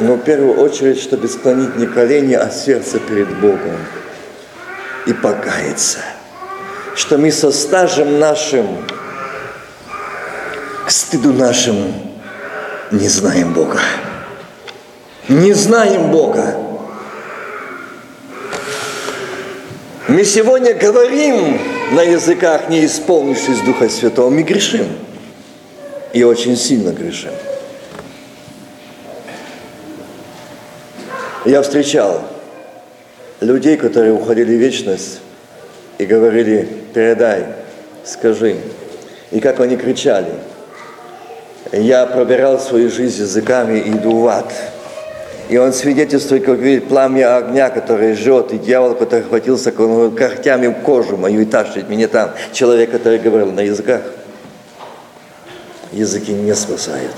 но 0.00 0.14
в 0.14 0.20
первую 0.20 0.58
очередь, 0.58 1.00
чтобы 1.00 1.28
склонить 1.28 1.76
не 1.76 1.86
колени, 1.86 2.34
а 2.34 2.50
сердце 2.50 2.98
перед 2.98 3.28
Богом 3.40 3.76
и 5.06 5.12
покаяться, 5.12 5.98
что 6.94 7.18
мы 7.18 7.30
со 7.30 7.50
стажем 7.52 8.18
нашим, 8.18 8.66
к 10.86 10.90
стыду 10.90 11.32
нашему, 11.32 11.92
не 12.90 13.08
знаем 13.08 13.52
Бога. 13.52 13.80
Не 15.28 15.52
знаем 15.52 16.10
Бога. 16.10 16.56
Мы 20.08 20.24
сегодня 20.24 20.74
говорим 20.74 21.60
на 21.92 22.02
языках, 22.02 22.68
не 22.68 22.84
исполнившись 22.84 23.60
Духа 23.60 23.88
Святого, 23.88 24.30
мы 24.30 24.42
грешим. 24.42 24.88
И 26.12 26.24
очень 26.24 26.56
сильно 26.56 26.90
грешим. 26.90 27.30
Я 31.46 31.62
встречал 31.62 32.20
людей, 33.40 33.78
которые 33.78 34.12
уходили 34.12 34.56
в 34.56 34.60
вечность 34.60 35.20
и 35.96 36.04
говорили, 36.04 36.68
передай, 36.92 37.46
скажи. 38.04 38.56
И 39.30 39.40
как 39.40 39.58
они 39.60 39.78
кричали. 39.78 40.28
Я 41.72 42.04
пробирал 42.04 42.58
свою 42.58 42.90
жизнь 42.90 43.22
языками 43.22 43.78
и 43.78 43.90
иду 43.90 44.20
в 44.20 44.26
ад. 44.28 44.52
И 45.48 45.56
он 45.56 45.72
свидетельствует, 45.72 46.44
как 46.44 46.58
видит 46.58 46.88
пламя 46.88 47.36
огня, 47.38 47.70
которое 47.70 48.14
жжет, 48.14 48.52
и 48.52 48.58
дьявол, 48.58 48.94
который 48.94 49.22
хватился 49.22 49.72
когтями 49.72 50.66
в 50.66 50.82
кожу 50.82 51.16
мою 51.16 51.40
и 51.40 51.44
тащит 51.46 51.88
меня 51.88 52.08
там. 52.08 52.32
Человек, 52.52 52.90
который 52.90 53.18
говорил 53.18 53.50
на 53.50 53.60
языках. 53.60 54.02
Языки 55.90 56.32
не 56.32 56.54
спасают. 56.54 57.16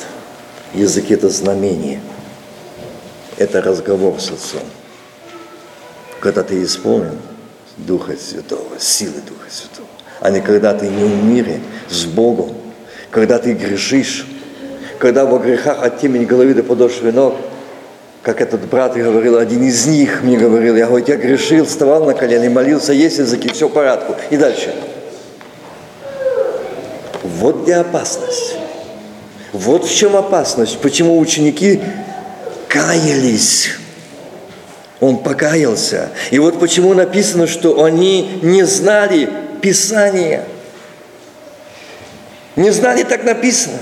Языки– 0.75 1.13
это 1.15 1.29
знамение– 1.29 2.01
это 3.37 3.63
разговор 3.63 4.21
с 4.21 4.31
Отцом. 4.31 4.63
Когда 6.21 6.43
ты 6.43 6.63
исполнен 6.63 7.19
Духа 7.77 8.17
Святого, 8.17 8.79
силы 8.79 9.21
Духа 9.27 9.51
Святого, 9.51 9.89
а 10.21 10.31
не 10.31 10.41
когда 10.41 10.75
ты 10.75 10.87
не 10.87 11.05
в 11.05 11.25
мире 11.25 11.61
с 11.89 12.05
Богом, 12.05 12.55
когда 13.11 13.39
ты 13.39 13.55
грешишь, 13.55 14.27
когда 14.99 15.25
во 15.25 15.39
грехах 15.39 15.83
от 15.83 16.01
темени 16.01 16.25
головы 16.25 16.55
до 16.55 16.63
подошвы 16.63 17.11
ног, 17.13 17.35
как 18.23 18.41
этот 18.41 18.69
брат 18.69 18.95
говорил, 18.95 19.37
один 19.37 19.65
из 19.65 19.85
них 19.87 20.23
мне 20.23 20.39
говорил, 20.39 20.77
я 20.77 20.87
говорю, 20.87 21.05
я 21.07 21.17
грешил, 21.17 21.67
вставал 21.67 22.05
на 22.05 22.15
колени, 22.15 22.47
молился, 22.49 22.93
есть 22.93 23.19
языки, 23.19 23.49
все 23.49 23.69
в 23.69 23.73
порядку. 23.73 24.15
И 24.31 24.37
дальше. 24.37 24.73
Вот 27.25 27.63
где 27.63 27.75
опасность. 27.75 28.57
Вот 29.53 29.85
в 29.85 29.93
чем 29.93 30.15
опасность. 30.15 30.79
Почему 30.79 31.19
ученики 31.19 31.81
каялись. 32.73 33.73
Он 35.01 35.19
покаялся. 35.19 36.11
И 36.31 36.39
вот 36.39 36.59
почему 36.59 36.95
написано, 36.95 37.47
что 37.47 37.85
они 37.85 38.39
не 38.43 38.63
знали 38.63 39.29
Писания. 39.61 40.45
Не 42.57 42.71
знали, 42.71 43.03
так 43.03 43.25
написано. 43.25 43.79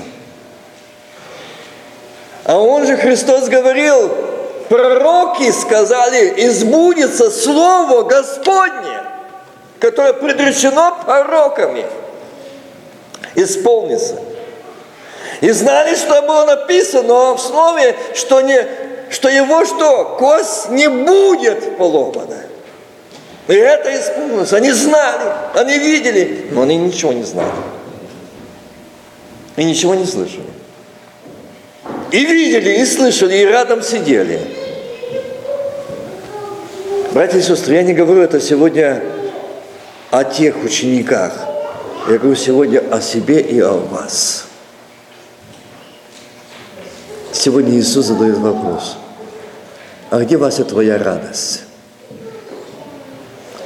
А 2.45 2.59
он 2.59 2.87
же, 2.87 2.97
Христос 2.97 3.49
говорил, 3.49 4.09
пророки 4.69 5.53
сказали, 5.53 6.47
избудется 6.49 7.31
Слово 7.31 8.03
Господне, 8.03 9.03
которое 9.79 10.15
предречено 10.15 10.95
пророками. 11.05 11.85
Исполнится. 13.37 14.30
И 15.41 15.51
знали, 15.51 15.95
что 15.95 16.21
было 16.23 16.45
написано 16.45 17.35
в 17.35 17.39
слове, 17.41 17.97
что, 18.15 18.43
не, 18.43 18.67
что 19.09 19.29
его 19.29 19.65
что? 19.65 20.17
Кость 20.19 20.71
не 20.71 20.89
будет 20.89 21.79
поломана. 21.79 22.43
И 23.49 23.55
это 23.55 23.99
исполнилось. 23.99 24.53
Они 24.53 24.71
знали, 24.71 25.33
они 25.55 25.79
видели, 25.79 26.49
но 26.51 26.63
они 26.63 26.77
ничего 26.77 27.13
не 27.13 27.23
знали. 27.23 27.51
И 29.57 29.65
ничего 29.65 29.95
не 29.95 30.05
слышали. 30.05 30.45
И 32.13 32.25
видели, 32.25 32.79
и 32.79 32.85
слышали, 32.85 33.37
и 33.37 33.47
рядом 33.47 33.83
сидели. 33.83 34.41
Братья 37.13 37.39
и 37.39 37.43
сестры, 37.43 37.75
я 37.75 37.83
не 37.83 37.95
говорю 37.95 38.23
это 38.23 38.41
сегодня 38.41 39.03
о 40.11 40.23
тех 40.23 40.63
учениках. 40.63 41.33
Я 42.09 42.19
говорю 42.19 42.37
сегодня 42.37 42.83
о 42.91 43.01
себе 43.01 43.41
и 43.41 43.59
о 43.61 43.73
вас. 43.73 44.50
Сегодня 47.41 47.79
Иисус 47.79 48.05
задает 48.05 48.37
вопрос. 48.37 48.99
а 50.11 50.21
где, 50.21 50.37
Вася, 50.37 50.63
твоя 50.63 50.99
радость? 50.99 51.63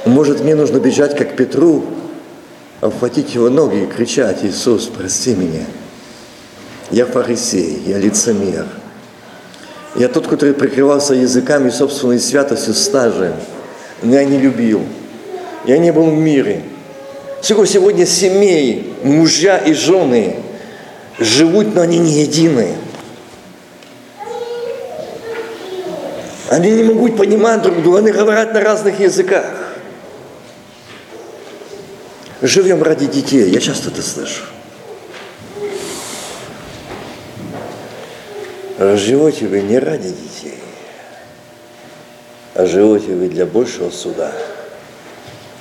Может, 0.05 0.39
мне 0.39 0.55
нужно 0.55 0.79
бежать, 0.79 1.13
как 1.17 1.35
Петру, 1.35 1.83
обхватить 2.79 3.35
его 3.35 3.49
ноги 3.49 3.83
и 3.83 3.85
кричать, 3.85 4.45
Иисус, 4.45 4.85
прости 4.85 5.35
меня. 5.35 5.65
Я 6.89 7.05
фарисей, 7.05 7.81
я 7.85 7.97
лицемер. 7.97 8.65
Я 9.95 10.07
тот, 10.07 10.27
который 10.27 10.53
прикрывался 10.53 11.13
языками 11.13 11.69
собственной 11.69 12.21
святостью 12.21 12.75
стажем, 12.75 13.33
но 14.01 14.15
я 14.15 14.23
не 14.23 14.37
любил. 14.37 14.83
Я 15.65 15.79
не 15.79 15.91
был 15.91 16.05
в 16.05 16.17
мире. 16.17 16.63
Сколько 17.41 17.67
сегодня 17.67 18.05
семей, 18.05 18.93
мужья 19.03 19.57
и 19.57 19.73
жены 19.73 20.37
живут, 21.19 21.75
но 21.75 21.81
они 21.81 21.99
не 21.99 22.21
едины. 22.21 22.75
Они 26.55 26.71
не 26.71 26.83
могут 26.83 27.17
понимать 27.17 27.61
друг 27.63 27.83
друга, 27.83 27.97
они 27.97 28.11
говорят 28.11 28.53
на 28.53 28.61
разных 28.61 28.97
языках. 29.01 29.45
Живем 32.41 32.81
ради 32.81 33.07
детей, 33.07 33.49
я 33.49 33.59
часто 33.59 33.89
это 33.89 34.01
слышу. 34.01 34.45
Живете 38.79 39.47
вы 39.47 39.63
не 39.63 39.77
ради 39.79 40.07
детей, 40.07 40.57
а 42.53 42.65
живете 42.65 43.15
вы 43.15 43.27
для 43.27 43.45
большего 43.45 43.89
суда, 43.89 44.31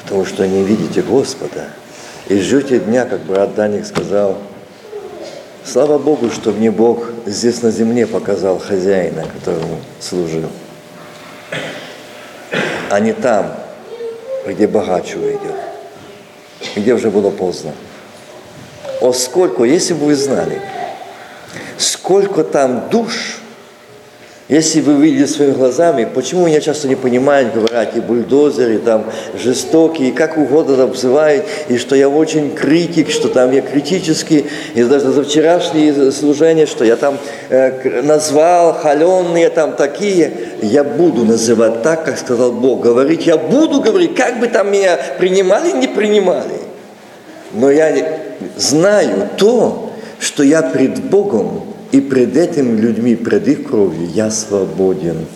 потому 0.05 0.25
что 0.25 0.47
не 0.47 0.63
видите 0.63 1.03
Господа. 1.03 1.71
И 2.29 2.39
ждете 2.39 2.79
дня, 2.79 3.05
как 3.05 3.25
брат 3.25 3.53
Даник 3.57 3.85
сказал, 3.85 4.39
слава 5.65 5.99
Богу, 5.99 6.31
что 6.31 6.53
мне 6.53 6.71
Бог 6.71 7.11
здесь 7.27 7.63
на 7.63 7.73
земле 7.73 8.07
показал 8.07 8.61
хозяина, 8.61 9.25
которому 9.25 9.81
служил, 9.99 10.51
а 12.95 13.01
не 13.01 13.13
там, 13.13 13.53
где 14.47 14.67
богач 14.67 15.15
уйдет, 15.17 15.57
где 16.77 16.95
уже 16.95 17.11
было 17.11 17.31
поздно. 17.31 17.73
О, 19.01 19.13
сколько, 19.13 19.65
если 19.65 19.95
бы 19.95 20.07
вы 20.07 20.15
знали– 20.15 20.61
сколько 22.05 22.45
там 22.45 22.89
душ, 22.91 23.39
если 24.49 24.83
вы 24.83 25.03
видели 25.03 25.25
своими 25.25 25.53
глазами, 25.55 26.07
почему 26.13 26.47
меня 26.47 26.61
часто 26.61 26.87
не 26.87 26.97
понимают, 26.97 27.55
говорят, 27.55 27.97
и 27.97 28.01
бульдозеры, 28.01 28.79
там, 28.79 29.07
жестокие, 29.43 30.13
как 30.13 30.37
угодно 30.37 30.77
там 30.77 30.91
обзывают, 30.91 31.47
и 31.69 31.79
что 31.79 31.97
я 31.97 32.11
очень 32.11 32.55
критик, 32.55 33.11
что 33.11 33.29
там 33.29 33.53
я 33.53 33.63
критический, 33.63 34.45
и 34.75 34.85
даже 34.85 35.13
за 35.13 35.25
вчерашнее 35.25 36.13
служение, 36.13 36.67
что 36.67 36.85
я 36.85 36.97
там 36.97 37.17
э, 37.49 38.03
назвал 38.03 38.75
холеные 38.75 39.49
там 39.49 39.77
такие, 39.77 40.31
я 40.61 40.85
буду 40.85 41.25
называть 41.25 41.83
так, 41.83 42.05
как 42.05 42.19
сказал 42.19 42.53
Бог, 42.53 42.83
говорить, 42.83 43.27
я 43.27 43.39
буду 43.39 43.81
говорить, 43.81 44.15
как 44.15 44.41
бы 44.41 44.49
там 44.49 44.71
меня 44.71 44.99
принимали, 45.19 45.73
не 45.73 45.89
принимали. 45.89 46.61
Но 47.55 47.71
я 47.71 47.95
знаю 48.57 49.31
то, 49.39 49.93
что 50.19 50.43
я 50.43 50.61
пред 50.61 51.03
Богом 51.05 51.74
и 51.95 52.01
пред 52.01 52.37
этими 52.37 52.77
людьми, 52.81 53.15
пред 53.15 53.47
их 53.47 53.69
кровью 53.69 54.09
я 54.09 54.29
свободен. 54.29 55.27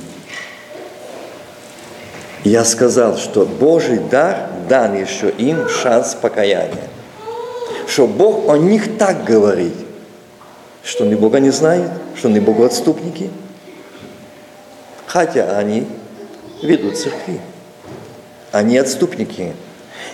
Я 2.42 2.64
сказал, 2.64 3.16
что 3.16 3.46
Божий 3.46 4.00
дар 4.00 4.50
дан 4.68 5.00
еще 5.00 5.30
им 5.30 5.68
шанс 5.68 6.16
покаяния. 6.20 6.88
Что 7.86 8.08
Бог 8.08 8.50
о 8.50 8.58
них 8.58 8.98
так 8.98 9.22
говорит, 9.22 9.72
что 10.82 11.04
они 11.04 11.14
Бога 11.14 11.38
не 11.38 11.50
знают, 11.50 11.92
что 12.16 12.26
они 12.26 12.40
Богу 12.40 12.64
отступники, 12.64 13.30
хотя 15.06 15.56
они 15.58 15.86
ведут 16.60 16.98
церкви. 16.98 17.40
Они 18.50 18.78
отступники. 18.78 19.52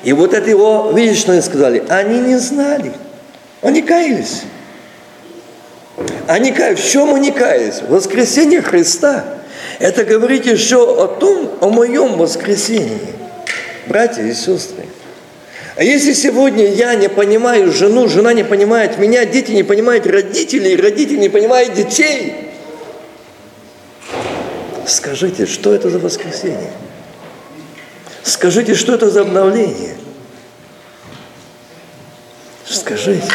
И 0.03 0.13
вот 0.13 0.35
это 0.35 0.51
его, 0.51 0.93
видишь, 0.93 1.21
что 1.21 1.33
они 1.33 1.41
сказали? 1.41 1.83
Они 1.89 2.21
не 2.21 2.37
знали. 2.37 2.93
Они 3.63 3.81
каялись. 3.81 4.43
Они 6.27 6.53
каялись. 6.53 6.81
В 6.81 6.91
чем 6.91 7.15
они 7.15 7.31
каялись? 7.31 7.83
Воскресение 7.83 8.63
Христа. 8.63 9.25
Это 9.79 10.05
говорит 10.05 10.47
еще 10.47 10.77
о 10.77 11.07
том, 11.07 11.51
о 11.61 11.69
моем 11.69 12.17
воскресении. 12.17 13.15
Братья 13.87 14.23
и 14.23 14.33
сестры. 14.33 14.87
А 15.77 15.83
если 15.83 16.13
сегодня 16.13 16.67
я 16.73 16.95
не 16.95 17.09
понимаю 17.09 17.73
жену, 17.73 18.09
жена 18.09 18.33
не 18.33 18.45
понимает 18.45 18.99
меня, 18.99 19.25
дети 19.25 19.51
не 19.51 19.65
понимают 19.65 20.07
родителей, 20.07 20.77
родители 20.77 21.19
не 21.19 21.29
понимают 21.29 21.75
детей, 21.75 22.53
скажите, 24.87 25.47
что 25.47 25.75
это 25.75 25.91
за 25.91 25.99
воскресение? 25.99 26.71
Скажите, 28.23 28.75
что 28.75 28.95
это 28.95 29.11
за 29.11 29.23
обновление? 29.23 29.97
Скажите. 32.65 33.27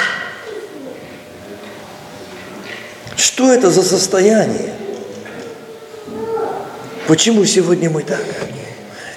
Что 3.19 3.51
это 3.51 3.69
за 3.69 3.83
состояние? 3.83 4.73
Почему 7.05 7.43
сегодня 7.43 7.89
мы 7.89 8.01
так? 8.01 8.23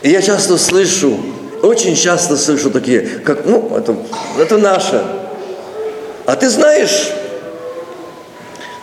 И 0.02 0.10
я 0.10 0.20
часто 0.20 0.58
слышу, 0.58 1.20
очень 1.62 1.94
часто 1.94 2.36
слышу 2.36 2.72
такие, 2.72 3.02
как, 3.20 3.46
ну, 3.46 3.76
это, 3.76 3.96
это 4.40 4.58
наше. 4.58 5.04
А 6.26 6.34
ты 6.34 6.50
знаешь, 6.50 7.12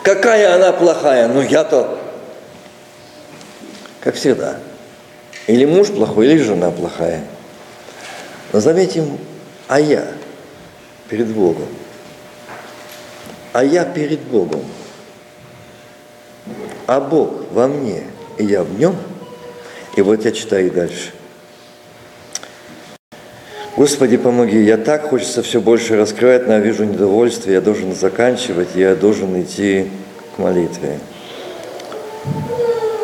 какая 0.02 0.54
она 0.54 0.72
плохая? 0.72 1.28
Ну, 1.28 1.42
я-то, 1.42 1.98
как 4.00 4.14
всегда. 4.14 4.56
Или 5.46 5.66
муж 5.66 5.88
плохой, 5.88 6.28
или 6.28 6.42
жена 6.42 6.70
плохая. 6.70 7.24
Но 8.54 8.60
заметим, 8.60 9.18
а 9.68 9.80
я 9.80 10.06
перед 11.10 11.26
Богом. 11.26 11.68
А 13.52 13.62
я 13.62 13.84
перед 13.84 14.20
Богом– 14.20 14.64
а 16.86 17.00
Бог 17.00 17.30
во 17.52 17.68
мне, 17.68 18.04
и 18.38 18.44
я 18.44 18.62
в 18.62 18.78
нем. 18.78 18.96
И 19.96 20.02
вот 20.02 20.24
я 20.24 20.32
читаю 20.32 20.70
дальше. 20.70 21.12
Господи, 23.76 24.16
помоги, 24.16 24.62
я 24.62 24.76
так 24.76 25.08
хочется 25.08 25.42
все 25.42 25.60
больше 25.60 25.96
раскрывать, 25.96 26.46
но 26.46 26.54
я 26.54 26.58
вижу 26.58 26.84
недовольствие, 26.84 27.54
я 27.54 27.60
должен 27.60 27.94
заканчивать, 27.94 28.68
я 28.74 28.94
должен 28.94 29.40
идти 29.40 29.88
к 30.34 30.38
молитве. 30.38 30.98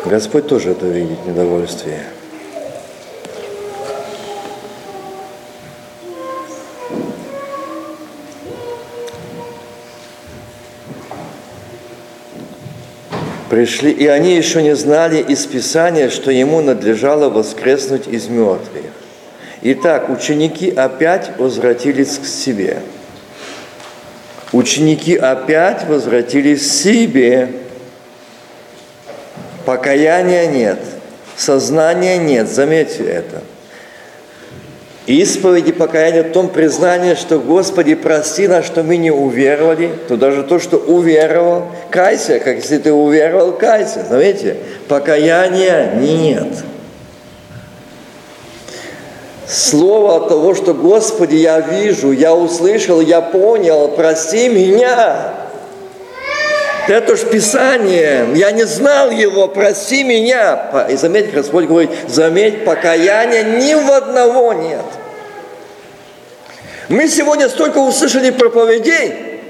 Господь 0.05 0.47
тоже 0.47 0.71
это 0.71 0.85
видит, 0.85 1.25
недовольствие. 1.25 2.03
Пришли, 13.49 13.91
и 13.91 14.07
они 14.07 14.35
еще 14.35 14.61
не 14.61 14.75
знали 14.75 15.21
из 15.21 15.45
Писания, 15.45 16.09
что 16.09 16.31
ему 16.31 16.61
надлежало 16.61 17.29
воскреснуть 17.29 18.07
из 18.07 18.27
мертвых. 18.27 18.83
Итак, 19.61 20.09
ученики 20.09 20.69
опять 20.69 21.31
возвратились 21.37 22.17
к 22.17 22.25
себе. 22.25 22.79
Ученики 24.51 25.15
опять 25.15 25.85
возвратились 25.87 26.61
к 26.61 26.71
себе. 26.71 27.49
Покаяния 29.65 30.47
нет, 30.47 30.79
сознания 31.35 32.17
нет, 32.17 32.47
заметьте 32.47 33.03
это– 33.03 33.43
Исповеди 35.07 35.71
покаяния 35.71 36.21
в 36.23 36.33
том 36.33 36.49
признании, 36.49 37.15
что 37.15 37.39
Господи, 37.39 37.95
прости 37.95 38.45
нас, 38.45 38.65
что 38.65 38.83
мы 38.83 38.97
не 38.97 39.09
уверовали, 39.09 39.89
то 40.09 40.17
даже 40.17 40.43
то, 40.43 40.59
что 40.59 40.75
уверовал, 40.75 41.71
кайся, 41.89 42.39
как 42.39 42.57
если 42.57 42.77
ты 42.77 42.91
уверовал, 42.91 43.53
кайся. 43.53 44.03
Знаете, 44.05 44.57
покаяния 44.89 45.93
нет. 45.95 46.49
Слово 49.47 50.27
того, 50.27 50.53
что 50.53 50.73
Господи, 50.73 51.35
я 51.35 51.61
вижу, 51.61 52.11
я 52.11 52.35
услышал, 52.35 52.99
я 52.99 53.21
понял, 53.21 53.87
прости 53.95 54.49
меня. 54.49 55.46
Это 56.87 57.17
ж 57.17 57.25
Писание, 57.25 58.27
я 58.35 58.51
не 58.51 58.65
знал 58.65 59.11
его, 59.11 59.49
прости 59.49 60.03
меня. 60.03 60.87
И 60.89 60.95
заметь, 60.95 61.31
Господь 61.33 61.65
говорит, 61.65 61.89
заметь, 62.07 62.63
покаяния 62.63 63.43
ни 63.43 63.73
в 63.73 63.91
одного 63.91 64.53
нет. 64.53 64.85
Мы 66.87 67.09
сегодня 67.09 67.49
столько 67.49 67.79
услышали 67.79 68.29
проповедей, 68.31 69.41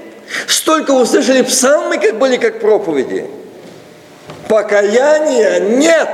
столько 0.48 0.90
услышали 0.90 1.42
псалмы, 1.42 1.98
как 1.98 2.18
были 2.18 2.36
как 2.36 2.58
проповеди. 2.58 3.26
Покаяния 4.48 5.60
нет. 5.60 6.08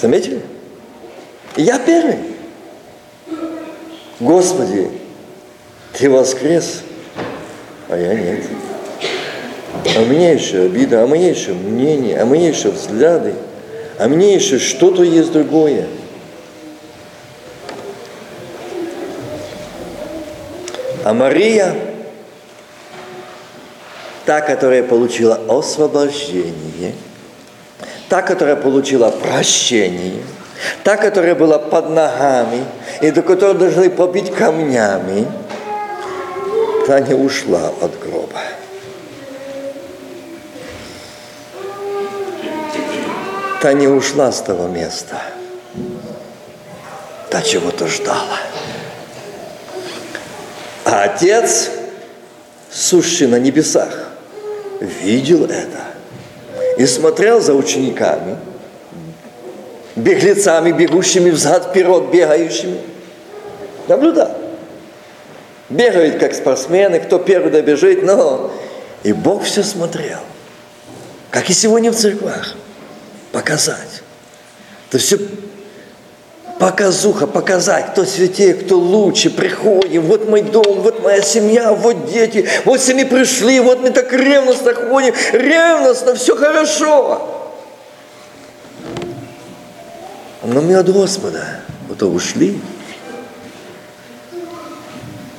Заметили? 0.00 0.40
Я 1.56 1.78
первый. 1.78 2.16
Господи, 4.18 5.01
ты 5.92 6.10
воскрес, 6.10 6.82
а 7.88 7.96
я 7.96 8.14
нет. 8.14 8.44
А 9.96 10.04
меня 10.04 10.32
еще 10.32 10.62
обида, 10.62 11.02
а 11.02 11.06
меня 11.06 11.30
еще 11.30 11.52
мнение, 11.52 12.18
а 12.18 12.24
меня 12.24 12.48
еще 12.48 12.70
взгляды, 12.70 13.34
а 13.98 14.08
мне 14.08 14.34
еще 14.34 14.58
что-то 14.58 15.02
есть 15.02 15.32
другое. 15.32 15.86
А 21.04 21.12
Мария, 21.12 21.74
та, 24.24 24.40
которая 24.40 24.84
получила 24.84 25.40
освобождение, 25.48 26.94
та, 28.08 28.22
которая 28.22 28.54
получила 28.54 29.10
прощение, 29.10 30.22
та, 30.84 30.96
которая 30.96 31.34
была 31.34 31.58
под 31.58 31.90
ногами, 31.90 32.64
и 33.00 33.10
до 33.10 33.22
которой 33.22 33.54
должны 33.54 33.90
побить 33.90 34.32
камнями, 34.32 35.26
та 36.92 37.00
не 37.00 37.14
ушла 37.14 37.70
от 37.80 37.90
гроба. 38.02 38.42
Та 43.62 43.74
не 43.74 43.88
ушла 43.88 44.32
с 44.32 44.40
того 44.40 44.68
места. 44.68 45.22
Та 47.28 47.42
чего-то 47.42 47.86
ждала. 47.86 48.38
А 50.84 51.04
Отец, 51.04 51.70
сущий 52.70 53.26
на 53.26 53.38
небесах, 53.38 54.10
видел 54.80 55.44
это 55.44 55.80
и 56.76 56.86
смотрел 56.86 57.40
за 57.40 57.54
учениками, 57.54 58.36
беглецами, 59.96 60.72
бегущими 60.72 61.30
взад-вперед, 61.30 62.10
бегающими. 62.10 62.80
Наблюдал. 63.88 64.41
Бегают, 65.72 66.18
как 66.18 66.34
спортсмены, 66.34 67.00
кто 67.00 67.18
первый 67.18 67.50
добежит, 67.50 68.02
но 68.02 68.52
и 69.02 69.14
Бог 69.14 69.44
все 69.44 69.62
смотрел. 69.62 70.18
Как 71.30 71.48
и 71.48 71.54
сегодня 71.54 71.90
в 71.90 71.96
церквах. 71.96 72.54
Показать. 73.32 74.02
Это 74.90 74.98
все 74.98 75.18
показуха, 76.58 77.26
показать, 77.26 77.92
кто 77.92 78.04
святее, 78.04 78.52
кто 78.52 78.76
лучше, 78.78 79.30
приходим, 79.30 80.02
вот 80.02 80.28
мой 80.28 80.42
дом, 80.42 80.82
вот 80.82 81.02
моя 81.02 81.22
семья, 81.22 81.72
вот 81.72 82.12
дети, 82.12 82.46
вот 82.66 82.78
все 82.78 83.06
пришли, 83.06 83.58
вот 83.58 83.80
мы 83.80 83.90
так 83.90 84.12
ревностно 84.12 84.74
ходим, 84.74 85.14
ревностно, 85.32 86.14
все 86.14 86.36
хорошо. 86.36 87.48
Но 90.44 90.60
мы 90.60 90.76
от 90.76 90.92
Господа 90.92 91.60
вот 91.88 92.02
ушли. 92.02 92.60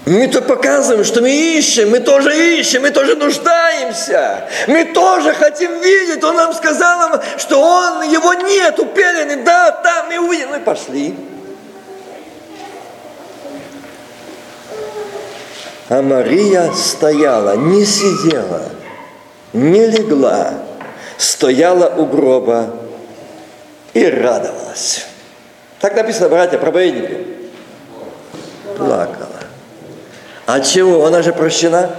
Мы 0.06 0.28
то 0.28 0.42
показываем, 0.42 1.06
что 1.06 1.22
мы 1.22 1.32
ищем, 1.32 1.90
мы 1.90 2.00
тоже 2.00 2.60
ищем, 2.60 2.82
мы 2.82 2.92
тоже 2.92 3.16
нуждаемся. 3.16 4.50
Мы 4.68 4.86
тоже 4.86 5.34
хотим 5.34 5.80
видеть. 5.82 6.22
Он 6.24 6.36
нам 6.36 6.54
сказал, 6.54 7.22
что 7.38 7.62
он, 7.62 8.02
его 8.04 8.34
нет, 8.34 8.78
упеленный, 8.80 9.44
да, 9.44 9.72
там 9.72 10.10
мы 10.10 10.20
увидим. 10.20 10.50
Мы 10.50 10.60
пошли. 10.60 11.16
А 15.88 16.02
Мария 16.02 16.72
стояла, 16.74 17.56
не 17.56 17.86
сидела, 17.86 18.64
не 19.54 19.86
легла, 19.86 20.54
стояла 21.18 21.94
у 21.96 22.06
гроба 22.06 22.76
и 23.94 24.06
радовалась. 24.06 25.06
Так 25.80 25.96
написано, 25.96 26.30
братья, 26.30 26.58
проповедники. 26.58 27.28
Плакала. 28.78 29.33
А 30.46 30.60
чего? 30.60 31.06
Она 31.06 31.22
же 31.22 31.32
прощена? 31.32 31.90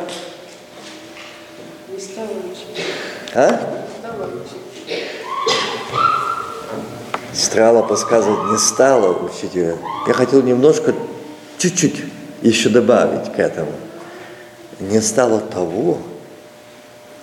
А? 3.35 3.61
Сестра 7.33 7.83
подсказывать 7.83 8.53
не 8.53 8.59
стала 8.59 9.13
учителя. 9.13 9.77
Я 10.07 10.13
хотел 10.13 10.43
немножко, 10.43 10.95
чуть-чуть 11.59 11.97
еще 12.43 12.69
добавить 12.69 13.33
к 13.33 13.39
этому. 13.39 13.73
Не 14.79 15.01
стало 15.01 15.41
того, 15.41 15.99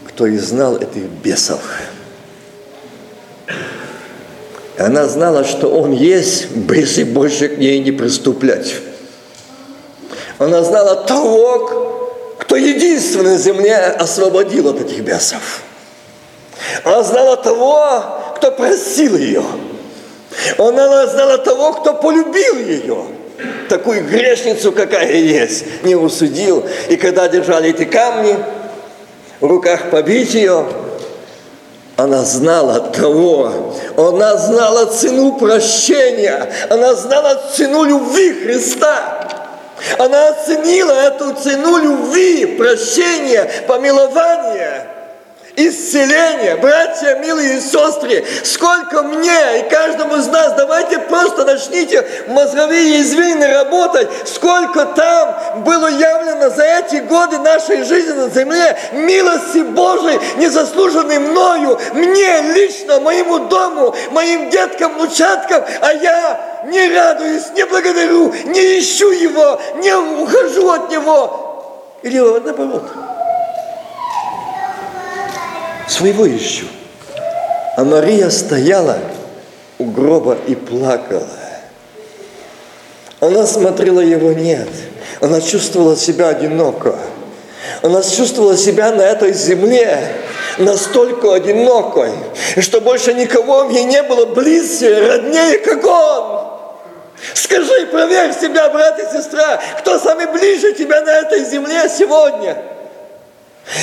кто 0.08 0.26
и 0.26 0.38
знал 0.38 0.78
этих 0.78 1.04
бесов. 1.04 1.62
Она 4.78 5.06
знала, 5.08 5.44
что 5.44 5.68
он 5.68 5.92
есть, 5.92 6.48
если 6.70 7.04
больше 7.04 7.50
к 7.50 7.58
ней 7.58 7.80
не 7.80 7.92
приступлять. 7.92 8.74
Она 10.42 10.64
знала 10.64 10.96
того, 10.96 11.70
кто 12.40 12.56
единственный 12.56 13.34
на 13.34 13.38
земле 13.38 13.76
освободил 13.78 14.70
от 14.70 14.82
этих 14.82 15.02
бесов. 15.02 15.62
Она 16.84 17.04
знала 17.04 17.38
того, 17.38 18.04
кто 18.38 18.52
просил 18.52 19.18
ее. 19.18 19.44
Она 20.58 21.06
знала 21.06 21.38
того, 21.38 21.74
кто 21.74 21.94
полюбил 21.94 22.56
ее. 22.58 23.06
Такую 23.70 24.04
грешницу, 24.04 24.72
какая 24.72 25.14
есть, 25.14 25.84
не 25.84 25.94
усудил. 25.94 26.66
И 26.90 26.96
когда 26.96 27.28
держали 27.28 27.70
эти 27.70 27.86
камни, 27.86 28.36
в 29.42 29.46
руках 29.46 29.92
побить 29.92 30.34
ее, 30.34 30.66
она 31.98 32.24
знала 32.24 32.80
того, 32.80 33.76
она 33.96 34.38
знала 34.38 34.86
цену 34.88 35.34
прощения, 35.34 36.52
она 36.72 36.96
знала 36.96 37.40
цену 37.56 37.84
любви 37.84 38.34
Христа. 38.34 39.31
Она 39.98 40.30
оценила 40.30 40.92
эту 40.92 41.34
цену 41.36 41.78
любви, 41.78 42.46
прощения, 42.58 43.50
помилования, 43.68 44.91
исцеления. 45.56 46.58
Братья, 46.58 47.16
милые 47.16 47.60
сестры, 47.62 48.24
сколько 48.44 49.04
мне 49.04 49.60
и 49.60 49.70
каждому 49.70 50.16
из 50.18 50.28
нас, 50.28 50.54
давайте 50.54 51.00
просто 51.00 51.46
начните 51.46 52.06
мозговые 52.28 53.02
извилины 53.02 53.48
работать, 53.48 54.08
сколько 54.26 54.86
там 54.86 55.64
было 55.64 55.88
явлено 55.88 56.50
за 56.50 56.64
эти 56.64 56.96
годы 56.98 57.38
нашей 57.40 57.84
жизни 57.84 58.14
на 58.14 58.30
земле, 58.30 58.78
милости 58.94 59.60
Божией, 59.60 60.20
незаслуженной 60.38 61.20
мною, 61.20 61.80
мне 61.94 62.42
лично, 62.54 63.00
моему 63.00 63.40
дому, 63.40 63.96
моим 64.12 64.50
деткам, 64.50 64.96
внучаткам, 64.96 65.64
а 65.82 65.94
я 65.94 66.64
не 66.66 66.94
радуюсь, 66.94 67.50
не 67.56 67.66
благодарю, 67.66 68.34
не 68.46 68.80
ищу 68.80 69.12
его, 69.12 69.60
не 69.76 69.94
ухожу 69.96 70.70
от 70.70 70.90
него. 70.90 71.96
Или 72.04 72.20
наоборот, 72.20 72.84
своего 75.88 76.28
ищу. 76.28 76.66
А 77.78 77.84
Мария 77.84 78.30
стояла 78.30 78.98
у 79.78 79.86
гроба 79.86 80.38
и 80.48 80.56
плакала. 80.56 81.28
Она 83.20 83.46
смотрела, 83.46 84.00
его 84.00 84.34
нет. 84.34 84.68
Она 85.22 85.42
чувствовала 85.42 85.96
себя 85.96 86.30
одиноко. 86.30 86.96
Она 87.82 88.02
чувствовала 88.02 88.58
себя 88.58 88.92
на 88.92 89.02
этой 89.02 89.34
земле 89.34 90.00
настолько 90.58 91.34
одинокой, 91.34 92.12
что 92.60 92.82
больше 92.82 93.14
никого 93.14 93.66
в 93.66 93.72
ней 93.72 93.86
не 93.86 94.04
было 94.04 94.26
близкее, 94.26 95.08
роднее, 95.08 95.60
как 95.60 95.86
он. 95.86 96.48
Скажи, 97.34 97.88
проверь 97.92 98.34
себя, 98.34 98.70
брат 98.70 99.00
и 99.00 99.18
сестра, 99.18 99.62
кто 99.80 100.00
самый 100.00 100.28
ближе 100.28 100.74
тебя 100.74 101.02
на 101.02 101.12
этой 101.12 101.46
земле 101.46 101.88
сегодня– 101.90 102.58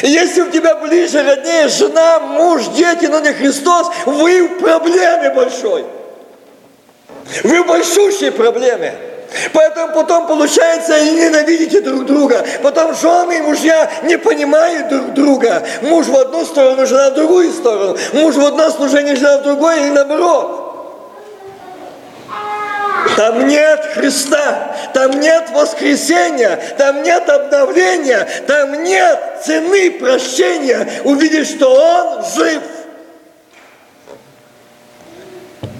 если 0.03 0.43
у 0.43 0.51
тебя 0.51 0.77
ближе, 0.77 1.23
роднее 1.23 1.69
жена, 1.69 2.21
муж, 2.21 2.67
дети, 2.77 3.07
но 3.07 3.21
не 3.21 3.33
Христос, 3.33 3.89
вы 4.07 4.49
в 4.49 4.59
проблеме 4.59 5.31
большой. 5.31 5.85
Вы 7.45 7.63
в 7.63 7.67
большущей 7.67 8.31
проблеме. 8.31 8.95
Поэтому 9.53 9.93
потом 9.95 10.27
получается 10.27 10.97
и 10.99 11.11
ненавидите 11.11 11.81
друг 11.81 12.07
друга. 12.07 12.45
Потом 12.63 12.95
жены 12.95 13.39
и 13.39 13.41
мужья 13.43 13.91
не 14.03 14.17
понимают 14.17 14.89
друг 14.89 15.13
друга. 15.13 15.63
Муж 15.83 16.07
в 16.07 16.17
одну 16.17 16.45
сторону, 16.45 16.87
жена 16.87 17.11
в 17.11 17.15
другую 17.15 17.53
сторону. 17.53 17.97
Муж 18.15 18.35
в 18.35 18.45
одно 18.45 18.71
служение, 18.71 19.17
жена 19.17 19.39
в 19.39 19.43
другое 19.43 19.87
или 19.87 19.91
наоборот. 19.91 20.68
Там 23.19 23.49
нет 23.49 23.81
Христа, 23.95 24.77
там 24.95 25.19
нет 25.19 25.51
воскресения, 25.53 26.57
там 26.79 27.03
нет 27.03 27.29
обновления, 27.29 28.29
там 28.47 28.85
нет 28.85 29.19
цены 29.45 29.91
прощения. 29.91 30.89
Увидишь, 31.03 31.49
что 31.49 31.69
Он 31.69 32.25
жив. 32.25 32.63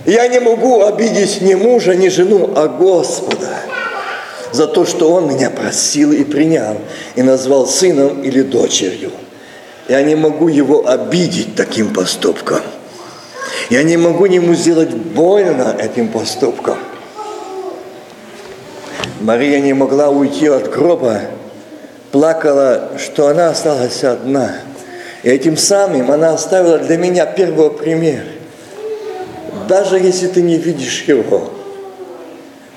Я 0.05 0.27
не 0.27 0.41
могу 0.41 0.83
обидеть 0.83 1.41
ни 1.41 1.55
мужа, 1.55 1.95
ни 1.95 2.09
жену, 2.09 2.55
а 2.57 2.67
Господа 2.67 3.61
за 4.51 4.67
то, 4.67 4.85
что 4.85 5.13
Он 5.13 5.29
меня 5.29 5.51
просил 5.51 6.11
и 6.11 6.25
принял, 6.25 6.77
и 7.15 7.23
назвал 7.23 7.69
сыном 7.69 8.21
или 8.21 8.43
дочерью. 8.43 9.13
Я 9.87 10.03
не 10.03 10.17
могу 10.17 10.49
его 10.49 10.89
обидеть 10.89 11.55
таким 11.55 11.95
поступком. 11.95 12.63
Я 13.71 13.85
не 13.85 13.97
могу 13.97 14.25
ему 14.25 14.55
сделать 14.55 14.91
больно 14.91 15.77
этим 15.79 16.09
поступком. 16.09 16.79
Мария 19.21 19.61
не 19.61 19.73
могла 19.73 20.11
уйти 20.11 20.47
от 20.47 20.71
гроба, 20.71 21.23
плакала, 22.13 22.91
что 22.99 23.29
она 23.29 23.51
осталась 23.51 24.05
одна. 24.05 24.53
И 25.23 25.29
этим 25.29 25.57
самым 25.57 26.11
она 26.11 26.33
оставила 26.33 26.79
для 26.79 26.97
меня 26.97 27.27
первый 27.27 27.71
пример. 27.71 28.23
Даже 29.69 29.99
если 29.99 30.29
ты 30.29 30.41
не 30.41 30.57
видишь 30.57 31.05
его, 31.07 31.51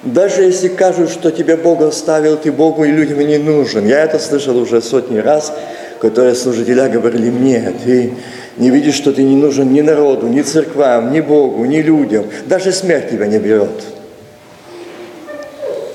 даже 0.03 0.41
если 0.41 0.67
кажут, 0.67 1.11
что 1.11 1.31
тебе 1.31 1.55
Бог 1.55 1.81
оставил, 1.81 2.37
ты 2.37 2.51
Богу 2.51 2.83
и 2.85 2.91
людям 2.91 3.19
не 3.19 3.37
нужен. 3.37 3.87
Я 3.87 4.03
это 4.03 4.17
слышал 4.17 4.57
уже 4.57 4.81
сотни 4.81 5.19
раз, 5.19 5.53
которые 6.01 6.33
служителя 6.33 6.89
говорили 6.89 7.29
мне, 7.29 7.71
ты 7.85 8.13
не 8.57 8.71
видишь, 8.71 8.95
что 8.95 9.13
ты 9.13 9.21
не 9.21 9.35
нужен 9.35 9.71
ни 9.71 9.81
народу, 9.81 10.27
ни 10.27 10.41
церквам, 10.41 11.13
ни 11.13 11.21
Богу, 11.21 11.63
ни 11.65 11.77
людям. 11.77 12.25
Даже 12.47 12.71
смерть 12.71 13.11
тебя 13.11 13.27
не 13.27 13.37
берет. 13.37 13.69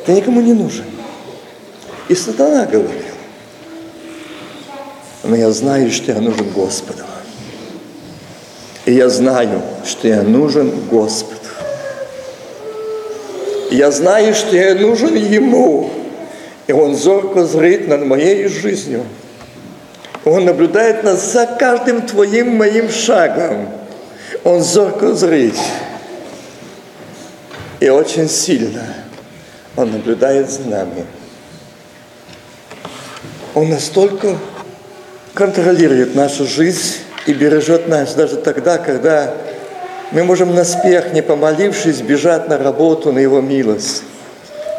Ты 0.06 0.12
никому 0.12 0.40
не 0.40 0.52
нужен. 0.52 0.84
И 2.08 2.14
сатана 2.14 2.64
говорил, 2.64 2.92
но 5.24 5.34
я 5.34 5.50
знаю, 5.50 5.90
что 5.90 6.12
я 6.12 6.20
нужен 6.20 6.48
Господу. 6.50 7.02
И 8.84 8.92
я 8.92 9.08
знаю, 9.08 9.60
что 9.84 10.06
я 10.06 10.22
нужен 10.22 10.70
Господу. 10.88 11.40
Я 13.72 13.90
знаю, 13.90 14.32
что 14.36 14.54
я 14.54 14.76
нужен 14.76 15.16
Ему. 15.16 15.90
И 16.68 16.72
Он 16.72 16.94
зорко 16.94 17.44
зрит 17.44 17.88
над 17.88 18.06
моей 18.06 18.46
жизнью. 18.46 19.02
Он 20.24 20.44
наблюдает 20.44 21.02
нас 21.02 21.32
за 21.32 21.46
каждым 21.46 22.02
твоим 22.02 22.56
моим 22.56 22.88
шагом. 22.88 23.68
Он 24.44 24.62
зорко 24.62 25.14
зрит. 25.14 25.56
И 27.80 27.88
очень 27.88 28.28
сильно 28.28 29.05
Он 29.76 29.92
наблюдает 29.92 30.50
за 30.50 30.68
нами. 30.68 31.04
Он 33.54 33.68
настолько 33.68 34.36
контролирует 35.34 36.14
нашу 36.14 36.46
жизнь 36.46 36.96
и 37.26 37.32
бережет 37.32 37.88
нас 37.88 38.14
даже 38.14 38.36
тогда, 38.36 38.78
когда 38.78 39.34
мы 40.12 40.24
можем 40.24 40.54
наспех, 40.54 41.12
не 41.12 41.22
помолившись, 41.22 42.00
бежать 42.00 42.48
на 42.48 42.56
работу, 42.58 43.12
на 43.12 43.18
Его 43.18 43.40
милость. 43.40 44.02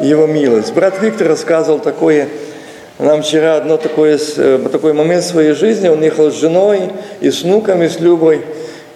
Его 0.00 0.26
милость. 0.26 0.72
Брат 0.72 1.00
Виктор 1.00 1.28
рассказывал 1.28 1.80
такое, 1.80 2.28
нам 2.98 3.22
вчера 3.22 3.56
одно 3.56 3.76
такое, 3.76 4.18
э, 4.36 4.68
такой 4.72 4.92
момент 4.92 5.24
в 5.24 5.28
своей 5.28 5.52
жизни, 5.52 5.88
он 5.88 6.02
ехал 6.02 6.30
с 6.30 6.34
женой 6.34 6.90
и 7.20 7.30
с 7.30 7.42
внуками, 7.42 7.86
с 7.86 8.00
Любой, 8.00 8.44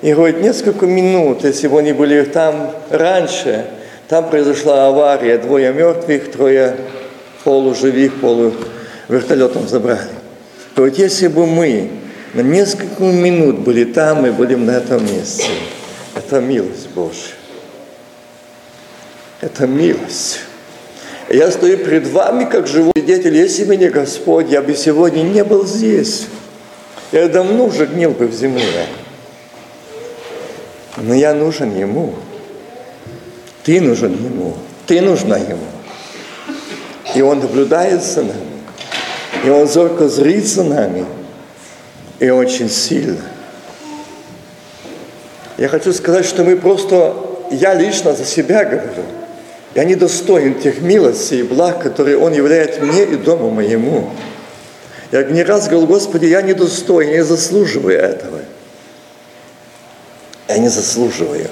и 0.01 0.15
говорит, 0.15 0.41
несколько 0.41 0.87
минут, 0.87 1.45
если 1.45 1.69
бы 1.69 1.79
они 1.79 1.93
были 1.93 2.23
там 2.23 2.73
раньше, 2.91 3.67
там 4.13 4.29
произошла 4.29 4.89
авария, 4.89 5.39
двое 5.39 5.73
мертвых, 5.73 6.31
трое 6.31 6.77
полуживых, 7.45 8.21
полу 8.21 8.53
вертолетом 9.09 9.67
забрали. 9.67 10.11
Говорит, 10.77 10.99
если 10.99 11.29
бы 11.29 11.47
мы 11.47 11.89
на 12.35 12.43
несколько 12.43 13.05
минут 13.05 13.61
были 13.61 13.85
там, 13.85 14.21
мы 14.21 14.33
будем 14.33 14.67
на 14.67 14.73
этом 14.73 15.03
месте. 15.03 15.47
Это 16.15 16.43
милость 16.43 16.91
Божья. 16.91 17.33
Это 19.41 19.67
милость. 19.67 20.41
Я 21.31 21.51
стою 21.51 21.79
перед 21.79 22.07
вами, 22.07 22.45
как 22.45 22.67
живой 22.67 22.93
свидетель, 22.95 23.35
если 23.35 23.65
бы 23.65 23.77
не 23.79 23.89
Господь, 23.89 24.51
я 24.51 24.61
бы 24.61 24.75
сегодня 24.75 25.23
не 25.23 25.43
был 25.43 25.67
здесь. 25.67 26.27
Я 27.13 27.29
давно 27.29 27.65
уже 27.65 27.87
гнил 27.87 28.11
бы 28.11 28.27
в 28.27 28.35
земле. 28.35 28.89
Но 30.99 31.15
я 31.15 31.33
нужен 31.33 31.75
Ему. 31.75 32.15
Ты 33.65 33.81
нужен 33.81 34.13
Ему. 34.13 34.57
Ты 34.87 35.01
нужна 35.01 35.37
Ему. 35.37 35.67
И 37.15 37.23
Он 37.23 37.41
наблюдает 37.41 38.03
за 38.03 38.23
нами. 38.23 38.63
И 39.45 39.51
Он 39.51 39.69
зорко 39.69 40.09
зрит 40.09 40.47
за 40.47 40.65
нами. 40.65 41.05
И 42.19 42.31
очень 42.31 42.71
сильно. 42.71 43.21
Я 45.59 45.69
хочу 45.69 45.93
сказать, 45.93 46.25
что 46.25 46.45
мы 46.45 46.57
просто, 46.57 47.15
я 47.51 47.75
лично 47.75 48.15
за 48.15 48.25
себя 48.25 48.65
говорю, 48.65 49.05
я 49.75 49.85
не 49.85 49.95
достоин 49.95 50.61
тех 50.61 50.81
милостей 50.81 51.41
и 51.41 51.43
благ, 51.43 51.83
которые 51.83 52.19
Он 52.19 52.33
являет 52.33 52.83
мне 52.83 53.05
и 53.05 53.17
дому 53.17 53.51
моему. 53.51 54.11
Я 55.13 55.23
не 55.25 55.43
раз 55.43 55.69
говорил, 55.69 55.87
Господи, 55.87 56.27
я 56.27 56.43
не 56.43 56.55
достоин, 56.55 57.11
я 57.11 57.17
не 57.19 57.25
заслуживаю 57.25 57.99
этого. 57.99 58.41
Я 60.49 60.59
не 60.59 60.69
заслуживаю. 60.69 61.49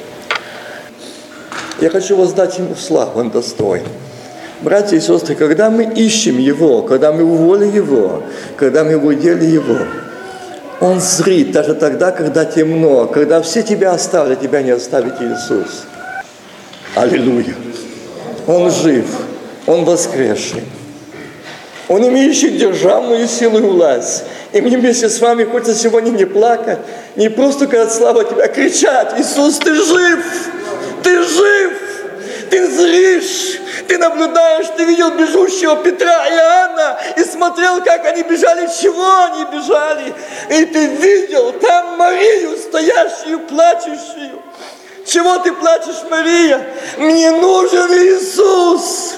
Я 1.80 1.88
хочу 1.88 2.14
воздать 2.14 2.58
Ему 2.58 2.74
славу, 2.74 3.20
Он 3.20 3.30
достоин. 3.30 3.84
Братья 4.60 4.96
и 4.96 5.00
сестры, 5.00 5.34
когда 5.34 5.70
мы 5.70 5.84
ищем 5.84 6.36
Его, 6.36 6.82
когда 6.82 7.12
мы 7.12 7.24
уволили 7.24 7.76
Его, 7.76 8.22
когда 8.56 8.84
мы 8.84 8.96
удели 8.96 9.46
Его, 9.46 9.78
Он 10.80 11.00
зрит 11.00 11.52
даже 11.52 11.74
тогда, 11.74 12.10
когда 12.12 12.44
темно, 12.44 13.06
когда 13.06 13.40
все 13.40 13.62
тебя 13.62 13.92
оставили, 13.92 14.34
тебя 14.34 14.60
не 14.60 14.70
оставит 14.70 15.14
Иисус. 15.22 15.84
Аллилуйя. 16.94 17.54
Он 18.46 18.70
жив, 18.70 19.06
Он 19.66 19.84
воскресший. 19.84 20.64
Он 21.88 22.06
имеющий 22.06 22.50
державную 22.50 23.26
силу 23.26 23.58
и 23.58 23.62
власть. 23.62 24.24
И 24.52 24.60
мне 24.60 24.76
вместе 24.76 25.08
с 25.08 25.20
вами 25.20 25.44
хочется 25.44 25.74
сегодня 25.74 26.10
не 26.10 26.26
плакать, 26.26 26.78
не 27.16 27.30
просто 27.30 27.66
сказать 27.66 27.92
слава 27.92 28.24
Тебя, 28.24 28.44
а 28.44 28.48
кричать, 28.48 29.14
Иисус, 29.18 29.58
Ты 29.58 29.74
жив! 29.74 30.18
Ты 31.03 31.22
жив! 31.22 31.72
Ты 32.51 32.66
зришь! 32.66 33.61
Ты 33.90 33.98
наблюдаешь, 33.98 34.66
ты 34.76 34.84
видел 34.84 35.11
бежущего 35.11 35.76
Петра 35.76 36.28
и 36.28 36.32
Иоанна 36.32 36.98
и 37.16 37.24
смотрел, 37.24 37.82
как 37.82 38.07
они 38.07 38.22
бежали, 38.22 38.68
чего 38.80 39.24
они 39.24 39.44
бежали. 39.46 40.14
И 40.48 40.64
ты 40.66 40.86
видел 40.86 41.53
там 41.55 41.96
Марию, 41.96 42.57
стоящую, 42.57 43.40
плачущую. 43.40 44.42
Чего 45.05 45.38
ты 45.38 45.53
плачешь, 45.53 46.05
Мария? 46.09 46.64
Мне 46.98 47.32
нужен 47.32 47.92
Иисус. 47.92 49.14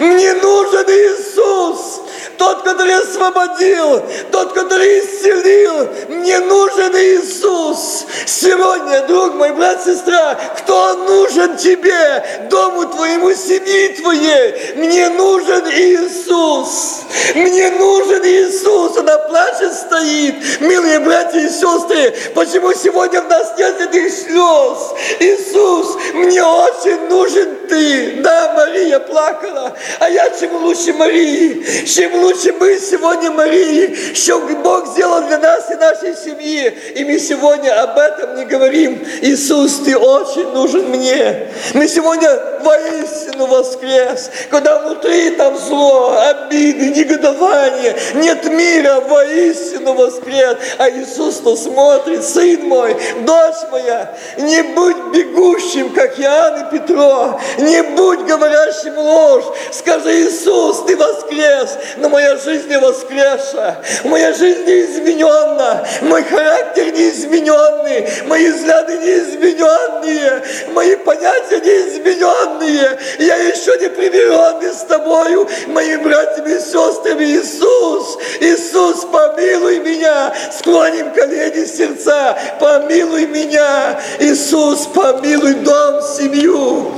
Мне 0.00 0.34
нужен 0.34 0.84
Иисус. 0.88 2.00
Тот, 2.38 2.62
который 2.62 2.94
освободил, 2.94 4.02
тот, 4.30 4.52
который 4.52 5.00
исцелил. 5.00 5.88
Мне 6.08 6.38
нужен 6.38 6.94
Иисус. 6.96 8.06
Сегодня, 8.26 9.02
друг 9.06 9.34
мой, 9.34 9.52
брат, 9.52 9.82
сестра, 9.84 10.38
кто 10.56 10.94
нужен 10.94 11.56
тебе, 11.56 12.46
дому 12.48 12.86
твоему, 12.86 13.34
семье 13.34 13.88
твоей? 14.00 14.74
Мне 14.76 15.08
нужен 15.10 15.66
Иисус. 15.66 17.00
Мне 17.34 17.70
нужен 17.72 18.24
Иисус. 18.24 18.96
Она 18.96 19.18
плачет, 19.18 19.47
стоит. 19.88 20.60
Милые 20.60 21.00
братья 21.00 21.40
и 21.40 21.48
сестры, 21.48 22.14
почему 22.34 22.72
сегодня 22.74 23.22
в 23.22 23.28
нас 23.28 23.54
нет 23.58 23.80
этих 23.80 24.12
слез? 24.12 24.94
Иисус, 25.20 25.96
мне 26.14 26.42
очень 26.42 27.08
нужен 27.08 27.56
Ты. 27.68 28.20
Да, 28.22 28.54
Мария 28.56 28.98
плакала, 28.98 29.76
а 29.98 30.08
я 30.08 30.30
чем 30.30 30.56
лучше 30.56 30.92
Марии, 30.92 31.84
чем 31.84 32.14
лучше 32.16 32.52
мы 32.52 32.78
сегодня 32.78 33.30
Марии, 33.30 34.14
что 34.14 34.38
Бог 34.38 34.86
сделал 34.88 35.22
для 35.22 35.38
нас 35.38 35.70
и 35.70 35.74
нашей 35.74 36.16
семьи. 36.16 36.68
И 36.96 37.04
мы 37.04 37.18
сегодня 37.18 37.82
об 37.82 37.98
этом 37.98 38.36
не 38.36 38.44
говорим. 38.44 39.04
Иисус, 39.22 39.80
Ты 39.84 39.96
очень 39.96 40.50
нужен 40.52 40.88
мне. 40.88 41.48
Мы 41.74 41.88
сегодня 41.88 42.28
воистину 42.62 43.46
воскрес, 43.46 44.30
когда 44.50 44.78
внутри 44.80 45.30
там 45.30 45.56
зло, 45.56 46.18
обиды, 46.18 46.90
негодование, 46.90 47.96
нет 48.14 48.44
мира, 48.44 49.00
воистину 49.00 49.77
воскрес. 49.84 50.56
А 50.78 50.90
Иисус-то 50.90 51.56
смотрит, 51.56 52.24
сын 52.24 52.68
мой, 52.68 52.96
дочь 53.20 53.70
моя, 53.70 54.14
не 54.38 54.62
будь 54.62 54.97
бегущим, 55.12 55.90
как 55.92 56.18
Иоанн 56.18 56.66
и 56.66 56.70
Петро, 56.72 57.40
не 57.58 57.82
будь 57.82 58.20
говорящим 58.20 58.96
ложь, 58.98 59.44
скажи, 59.72 60.22
Иисус, 60.22 60.84
Ты 60.86 60.96
воскрес, 60.96 61.78
но 61.96 62.08
моя 62.08 62.36
жизнь 62.36 62.68
не 62.68 62.78
воскресша, 62.78 63.82
моя 64.04 64.32
жизнь 64.32 64.64
не 64.64 64.82
измененна, 64.82 65.86
мой 66.02 66.22
характер 66.24 66.92
не 66.92 67.10
измененный, 67.10 68.08
мои 68.26 68.48
взгляды 68.50 68.98
не 68.98 69.18
измененные, 69.18 70.42
мои 70.72 70.96
понятия 70.96 71.60
не 71.60 71.88
измененные, 71.88 72.98
я 73.18 73.36
еще 73.36 73.76
не 73.78 73.88
примиренный 73.88 74.72
с 74.72 74.82
Тобою, 74.88 75.48
моими 75.68 76.02
братьями 76.02 76.52
и 76.52 76.60
сестрами, 76.60 77.24
Иисус, 77.24 78.18
Иисус, 78.40 79.06
помилуй 79.10 79.80
меня, 79.80 80.32
склоним 80.56 81.12
колени 81.12 81.64
сердца, 81.64 82.36
помилуй 82.60 83.26
меня, 83.26 84.00
Иисус, 84.18 84.86
помилуй 84.98 85.54
дом, 85.54 86.02
семью. 86.02 86.90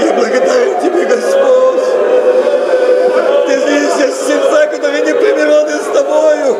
Я 0.00 0.12
благодарю 0.14 0.80
Тебя, 0.80 1.04
Господь. 1.04 1.84
Ты 3.46 3.54
видишь 3.56 4.14
сердца, 4.14 4.66
которые 4.70 5.02
не 5.04 5.14
примирены 5.14 5.76
с 5.78 5.86
Тобою. 5.92 6.56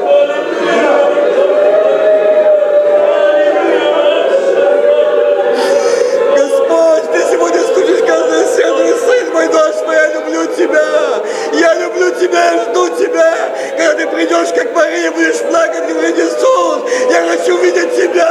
Мой 9.43 9.51
дождь, 9.51 9.83
но 9.85 9.93
я 9.93 10.15
люблю 10.15 10.47
тебя. 10.55 11.21
Я 11.53 11.75
люблю 11.75 12.11
тебя, 12.15 12.53
я 12.53 12.65
жду 12.65 12.89
тебя. 12.91 13.35
Когда 13.77 13.95
ты 13.95 14.07
придешь, 14.07 14.55
как 14.55 14.73
Мария, 14.73 15.11
будешь 15.11 15.41
плакать 15.41 15.91
и 15.91 15.95
принесут. 15.95 16.89
Я 17.11 17.27
хочу 17.27 17.59
видеть 17.59 17.97
тебя. 17.97 18.22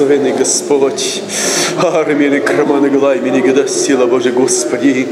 Благословенный 0.00 0.32
Господь. 0.32 1.22
Армины, 1.82 2.40
кроманы, 2.40 2.90
глаймини, 2.90 3.40
года, 3.40 3.66
сила 3.66 4.06
Божия, 4.06 4.32
Господи. 4.32 5.08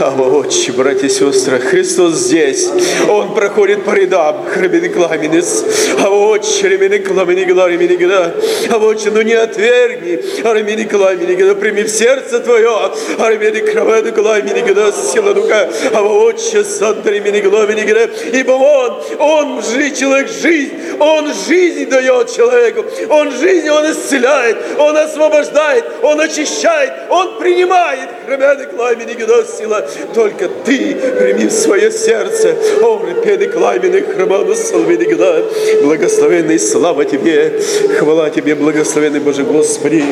Ава, 0.00 0.28
Отче, 0.38 0.70
братья 0.72 1.06
и 1.06 1.10
сестры, 1.10 1.58
Христос 1.58 2.14
здесь. 2.14 2.68
Он 3.08 3.34
проходит 3.34 3.84
по 3.84 3.90
рядам. 3.92 4.44
Хремины, 4.46 4.90
кламинис. 4.90 5.64
Ава, 5.98 6.14
Отче, 6.30 6.68
ремины, 6.68 7.00
кламини, 7.00 7.44
глаймини, 7.44 7.96
года. 7.96 8.34
Ава, 8.70 8.86
Отче, 8.86 9.10
ну 9.10 9.22
не 9.22 9.32
отвергни. 9.32 10.20
Армини, 10.44 10.84
кламини, 10.84 11.34
года, 11.34 11.56
прими 11.56 11.82
в 11.82 11.88
сердце 11.90 12.38
Твое. 12.40 12.92
Армини, 13.18 13.60
кроманы, 13.60 14.12
глаймини, 14.12 14.60
года, 14.60 14.92
сила 14.92 15.34
Духа. 15.34 15.68
Ава, 15.92 16.12
Отче, 16.28 16.62
Санта, 16.62 17.10
ремини, 17.10 17.40
глаймини, 17.40 17.82
года. 17.82 18.08
Ибо 18.32 18.52
Он, 18.52 19.02
Он, 19.18 19.62
жи- 19.62 19.90
человек, 19.96 20.28
жизнь. 20.28 20.74
Он 21.00 21.26
жизнь 21.48 21.86
дает 21.90 22.32
человеку. 22.32 22.84
Он 23.10 23.32
жизнь, 23.32 23.68
Он 23.68 23.90
исцеляет. 23.90 24.58
Он 24.78 24.96
освобождает. 24.96 25.84
Он 26.02 26.20
очищает. 26.20 26.92
Он 27.10 27.38
принимает. 27.38 28.08
Хремены, 28.26 28.66
кламини, 28.66 29.14
года, 29.14 29.44
сила. 29.44 29.86
Только 30.14 30.48
Ты 30.64 30.94
прими 30.94 31.46
в 31.46 31.52
свое 31.52 31.90
сердце. 31.90 32.54
О, 32.82 33.00
репеды, 33.06 33.48
кламины, 33.48 34.02
хроману, 34.02 34.54
салвини, 34.54 35.04
года. 35.04 35.44
Благословенный, 35.82 36.58
слава 36.58 37.04
Тебе. 37.04 37.60
Хвала 37.98 38.30
Тебе, 38.30 38.54
благословенный 38.54 39.20
Боже 39.20 39.44
Господи. 39.44 40.04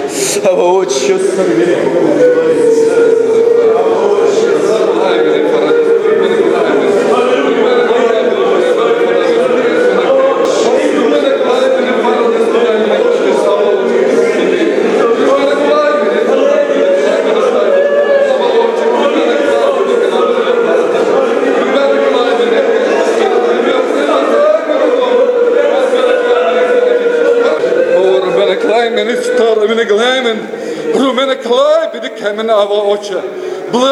Ава, 0.44 0.80
Отче, 0.80 1.16
Rumen 1.36 3.25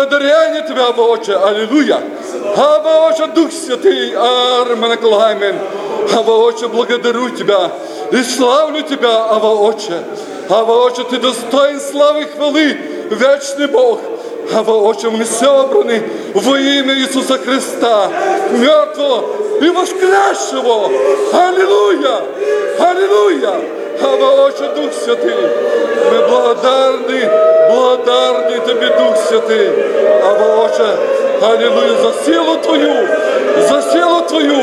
Благодарение 0.05 0.63
Ава 0.87 1.03
Отче, 1.03 1.35
Аллилуйя. 1.35 1.99
Ава 2.57 3.09
Отче, 3.09 3.27
Дух 3.29 3.51
Святый, 3.51 4.13
Армен 4.15 4.99
Клаймен. 4.99 5.57
Ава 6.13 6.45
Отче, 6.47 6.69
благодарю 6.69 7.31
Тебя 7.31 7.71
и 8.11 8.23
славлю 8.23 8.83
Тебя, 8.83 9.31
Ава 9.31 9.55
Отче. 9.63 9.95
Ава 10.51 10.85
Отче, 10.85 11.05
Ты 11.05 11.17
достоин 11.17 11.81
славы 11.81 12.23
и 12.23 12.27
хвалы, 12.27 12.77
вечный 13.11 13.67
Бог. 13.69 14.01
Ава 14.53 14.73
Отче, 14.73 15.09
мы 15.09 15.25
собраны 15.25 16.03
во 16.35 16.59
имя 16.59 16.95
Иисуса 16.97 17.39
Христа, 17.39 18.11
мертвого 18.51 19.25
и 19.63 19.71
воскресшего. 19.71 20.91
Аллилуйя! 21.33 22.21
Аллилуйя! 22.79 23.55
Ава 24.03 24.49
Отче, 24.49 24.69
Дух 24.77 24.93
Святый, 24.93 25.35
мы 26.11 26.29
благодарны, 26.29 27.54
благодарны 27.75 28.61
Тебе, 28.67 28.89
Дух 28.91 29.17
Святый. 29.17 29.69
Ава 30.23 30.65
Отче, 30.65 30.89
Аллилуйя, 31.43 31.97
за 31.97 32.25
силу 32.25 32.57
Твою, 32.59 33.09
за 33.69 33.83
силу 33.83 34.21
Твою. 34.23 34.61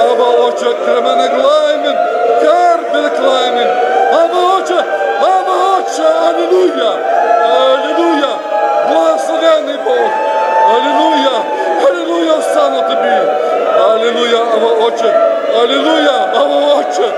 Ава 0.00 0.48
Отче, 0.48 0.66
Кремене 0.84 1.28
Глаймен, 1.28 1.96
Карбеле 2.42 3.10
Клаймен. 3.10 3.68
Ава 4.12 4.58
Отче, 4.58 4.78
Ава 5.22 5.78
Отче, 5.78 6.06
Аллилуйя, 6.28 6.92
Аллилуйя, 7.72 8.32
благословенный 8.88 9.78
Бог. 9.84 10.10
Аллилуйя, 10.74 11.36
Аллилуйя, 11.88 12.42
слава 12.52 12.82
Тебе. 12.88 13.18
Аллилуйя, 13.92 14.40
Ава 14.56 14.86
Отче, 14.86 15.14
Аллилуйя, 15.62 16.16
Ава 16.34 16.80
Отче, 16.80 17.08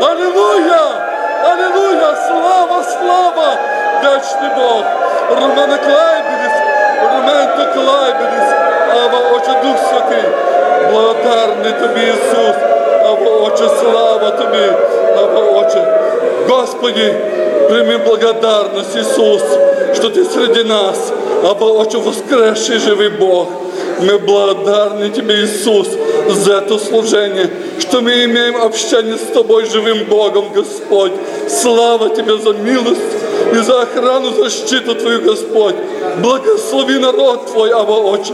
Аллилуйя. 0.00 1.12
Аллилуйя! 1.44 2.14
Слава, 2.28 2.82
слава! 2.84 3.71
Вечный 4.02 4.48
Бог! 4.56 4.84
Румена 5.30 5.78
Клайбелис! 5.78 6.54
Румента 7.02 7.72
Клайбелис! 7.72 8.48
Ава 8.90 9.36
Отче 9.36 9.54
Дух 9.62 9.78
Святый! 9.78 10.28
Благодарный 10.90 11.72
Тебе, 11.72 12.10
Иисус! 12.10 12.56
Ава 13.04 13.46
Отче, 13.46 13.68
слава 13.80 14.32
Тебе! 14.32 14.76
Ава 15.16 15.60
Отче! 15.60 15.86
Господи, 16.48 17.14
прими 17.68 17.96
благодарность, 17.98 18.96
Иисус, 18.96 19.42
что 19.94 20.10
Ты 20.10 20.24
среди 20.24 20.64
нас! 20.64 21.12
Ава 21.44 21.64
Отче, 21.64 21.98
воскресший 21.98 22.78
живый 22.78 23.10
Бог! 23.10 23.48
Мы 24.00 24.18
благодарны 24.18 25.10
Тебе, 25.10 25.44
Иисус, 25.44 25.86
за 26.28 26.54
это 26.54 26.76
служение, 26.76 27.48
что 27.78 28.00
мы 28.00 28.24
имеем 28.24 28.60
общение 28.60 29.16
с 29.16 29.32
Тобой, 29.32 29.64
живым 29.66 30.06
Богом, 30.06 30.52
Господь. 30.52 31.12
Слава 31.48 32.08
Тебе 32.08 32.36
за 32.36 32.52
милость 32.52 33.21
и 33.52 33.62
за 33.62 33.82
охрану, 33.82 34.30
защиту 34.30 34.94
Твою, 34.94 35.20
Господь. 35.22 35.74
Благослови 36.18 36.98
народ 36.98 37.46
Твой, 37.46 37.70
Ава 37.70 37.98
Отче. 38.12 38.32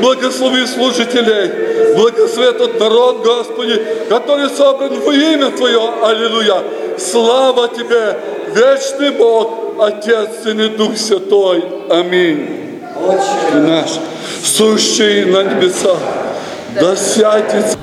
Благослови 0.00 0.66
служителей. 0.66 1.94
Благослови 1.96 2.48
этот 2.48 2.80
народ, 2.80 3.24
Господи, 3.24 3.82
который 4.08 4.48
собран 4.50 5.00
во 5.00 5.12
имя 5.12 5.50
Твое. 5.50 5.80
Аллилуйя. 6.02 6.62
Слава 6.98 7.68
Тебе, 7.68 8.18
вечный 8.54 9.10
Бог, 9.10 9.50
Отец, 9.78 10.28
Сын 10.42 10.60
и 10.60 10.68
Дух 10.68 10.96
Святой. 10.96 11.64
Аминь. 11.90 12.80
И 13.52 13.56
наш, 13.56 13.90
сущий 14.44 15.24
на 15.24 15.44
небесах, 15.44 15.98
да 16.80 16.96
святится 16.96 17.76